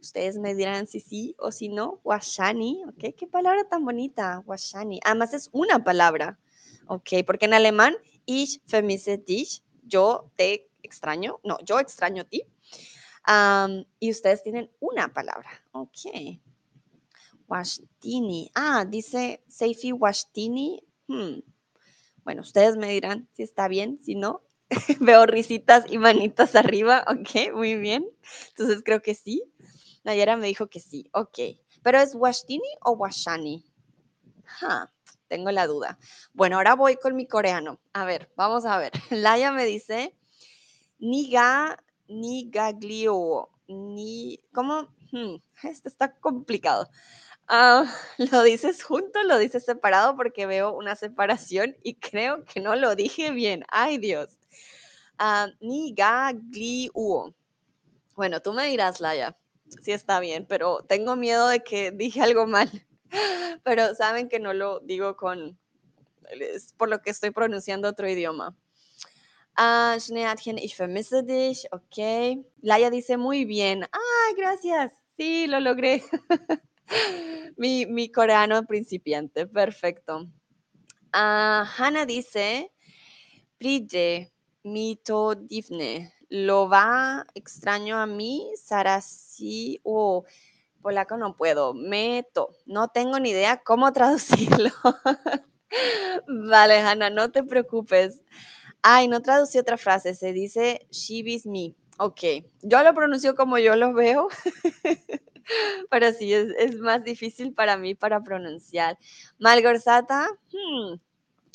[0.00, 2.00] Ustedes me dirán si sí o si no.
[2.04, 3.14] Washani, ¿ok?
[3.16, 5.00] Qué palabra tan bonita, Washani.
[5.04, 6.38] Además es una palabra,
[6.86, 7.10] ¿ok?
[7.26, 12.44] Porque en alemán, ich vermisse dich, yo te extraño, no, yo extraño a ti.
[13.98, 16.40] y ustedes tienen una palabra, ¿ok?
[17.48, 18.50] Washtini.
[18.54, 20.82] Ah, dice Seifi Washtini.
[21.06, 21.40] Hmm.
[22.24, 24.42] Bueno, ustedes me dirán si está bien, si no.
[25.00, 27.04] Veo risitas y manitas arriba.
[27.08, 28.06] Ok, muy bien.
[28.50, 29.42] Entonces creo que sí.
[30.04, 31.08] Nayara me dijo que sí.
[31.12, 31.38] Ok.
[31.82, 33.64] ¿Pero es Washtini o Washani?
[35.28, 35.98] tengo la duda.
[36.32, 37.80] Bueno, ahora voy con mi coreano.
[37.92, 38.92] A ver, vamos a ver.
[39.10, 40.14] Laia me dice,
[40.98, 44.88] Niga, Nigaglio, ni, ¿cómo?
[45.12, 46.88] Hmm, esto está complicado.
[47.48, 47.84] Ah,
[48.18, 49.22] ¿Lo dices junto?
[49.24, 50.16] ¿Lo dices separado?
[50.16, 53.64] Porque veo una separación y creo que no lo dije bien.
[53.68, 54.36] Ay, Dios.
[55.20, 55.94] Uh, ni
[58.14, 59.36] Bueno, tú me dirás, Laia,
[59.82, 62.70] si está bien, pero tengo miedo de que dije algo mal.
[63.64, 65.58] Pero saben que no lo digo con,
[66.30, 68.56] es por lo que estoy pronunciando otro idioma.
[69.60, 72.44] Ah, ich vermisse dich, ok.
[72.62, 73.82] Laia dice muy bien.
[73.90, 74.92] Ay, gracias.
[75.16, 76.04] Sí, lo logré.
[77.56, 80.28] mi, coreano principiante, perfecto.
[81.12, 82.70] Uh, Hannah dice,
[83.58, 84.30] Prije,
[84.62, 90.24] mito divne, lo va extraño a mí, Sarasi, o oh,
[90.80, 94.70] polaco no puedo, meto, no tengo ni idea cómo traducirlo.
[96.28, 98.20] vale, Hannah, no te preocupes.
[98.82, 101.74] Ay, no traducí otra frase, se dice she me.
[101.98, 102.20] Ok,
[102.62, 104.28] yo lo pronuncio como yo lo veo.
[105.90, 108.98] pero sí, es, más difícil para mí para pronunciar.
[109.38, 110.94] Malgorzata, hmm,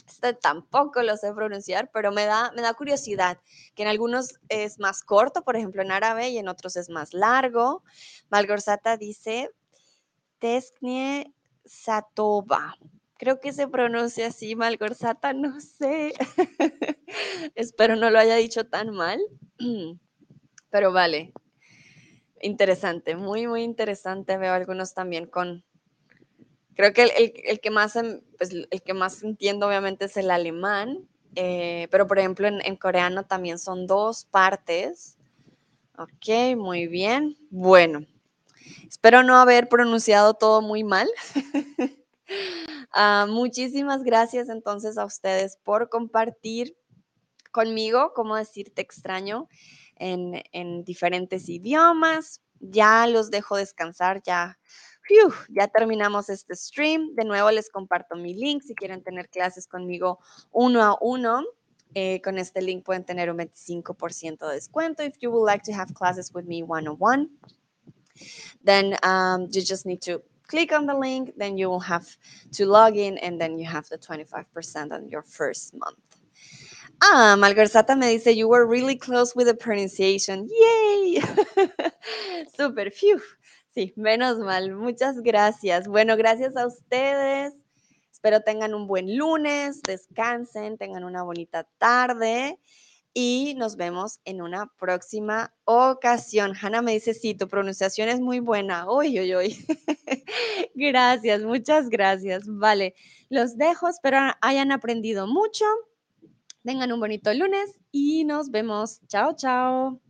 [0.08, 3.40] este tampoco lo sé pronunciar, pero me da, me da curiosidad,
[3.76, 7.14] que en algunos es más corto, por ejemplo en árabe, y en otros es más
[7.14, 7.84] largo.
[8.30, 9.50] Malgorzata dice,
[10.40, 11.34] Tesknie
[11.66, 12.78] Satoba.
[13.24, 16.14] Creo que se pronuncia así, Malgorzata, no sé.
[17.56, 19.18] Espero no lo haya dicho tan mal.
[20.70, 21.32] Pero vale,
[22.42, 24.36] interesante, muy, muy interesante.
[24.36, 25.64] Veo algunos también con,
[26.76, 27.04] creo que
[27.46, 27.94] el, que, más,
[28.38, 33.24] pues, el que más entiendo obviamente es el alemán, eh, pero por ejemplo en, coreano
[33.24, 35.18] también son dos partes.
[35.98, 37.38] Ok, muy bien.
[37.50, 38.06] Bueno,
[38.86, 41.08] espero no haber pronunciado todo muy mal.
[42.96, 46.78] Ah, muchísimas gracias entonces a ustedes por compartir
[47.52, 49.50] conmigo cómo decirte extraño
[49.96, 52.42] en, diferentes idiomas.
[52.60, 54.60] Ya los dejo descansar, ya,
[55.50, 57.16] ya terminamos este stream.
[57.16, 60.20] De nuevo les comparto mi link si quieren tener clases conmigo
[60.52, 61.44] uno a uno.
[61.96, 65.04] Eh, con este link pueden tener un 25% de descuento.
[65.04, 67.30] If you would like to have classes with me one on one,
[68.64, 71.34] then um, you just need to click on the link.
[71.38, 72.08] Then you will have
[72.54, 75.98] to log in, and then you have the 25% on your first month.
[77.02, 80.48] Ah, Malgarzata me dice, you were really close with the pronunciation.
[80.50, 81.22] Yay!
[82.58, 83.22] Super, phew.
[83.76, 84.72] Sí, menos mal.
[84.76, 85.88] Muchas gracias.
[85.88, 87.54] Bueno, gracias a ustedes.
[88.12, 92.58] Espero tengan un buen lunes, descansen, tengan una bonita tarde
[93.14, 96.54] y nos vemos en una próxima ocasión.
[96.60, 98.90] Hanna me dice, sí, tu pronunciación es muy buena.
[98.92, 99.66] Uy, uy, uy.
[100.76, 102.44] gracias, muchas gracias.
[102.46, 102.96] Vale,
[103.30, 105.66] los dejo, espero hayan aprendido mucho.
[106.64, 109.02] Tengan un bonito lunes y nos vemos.
[109.08, 110.03] Chao, chao.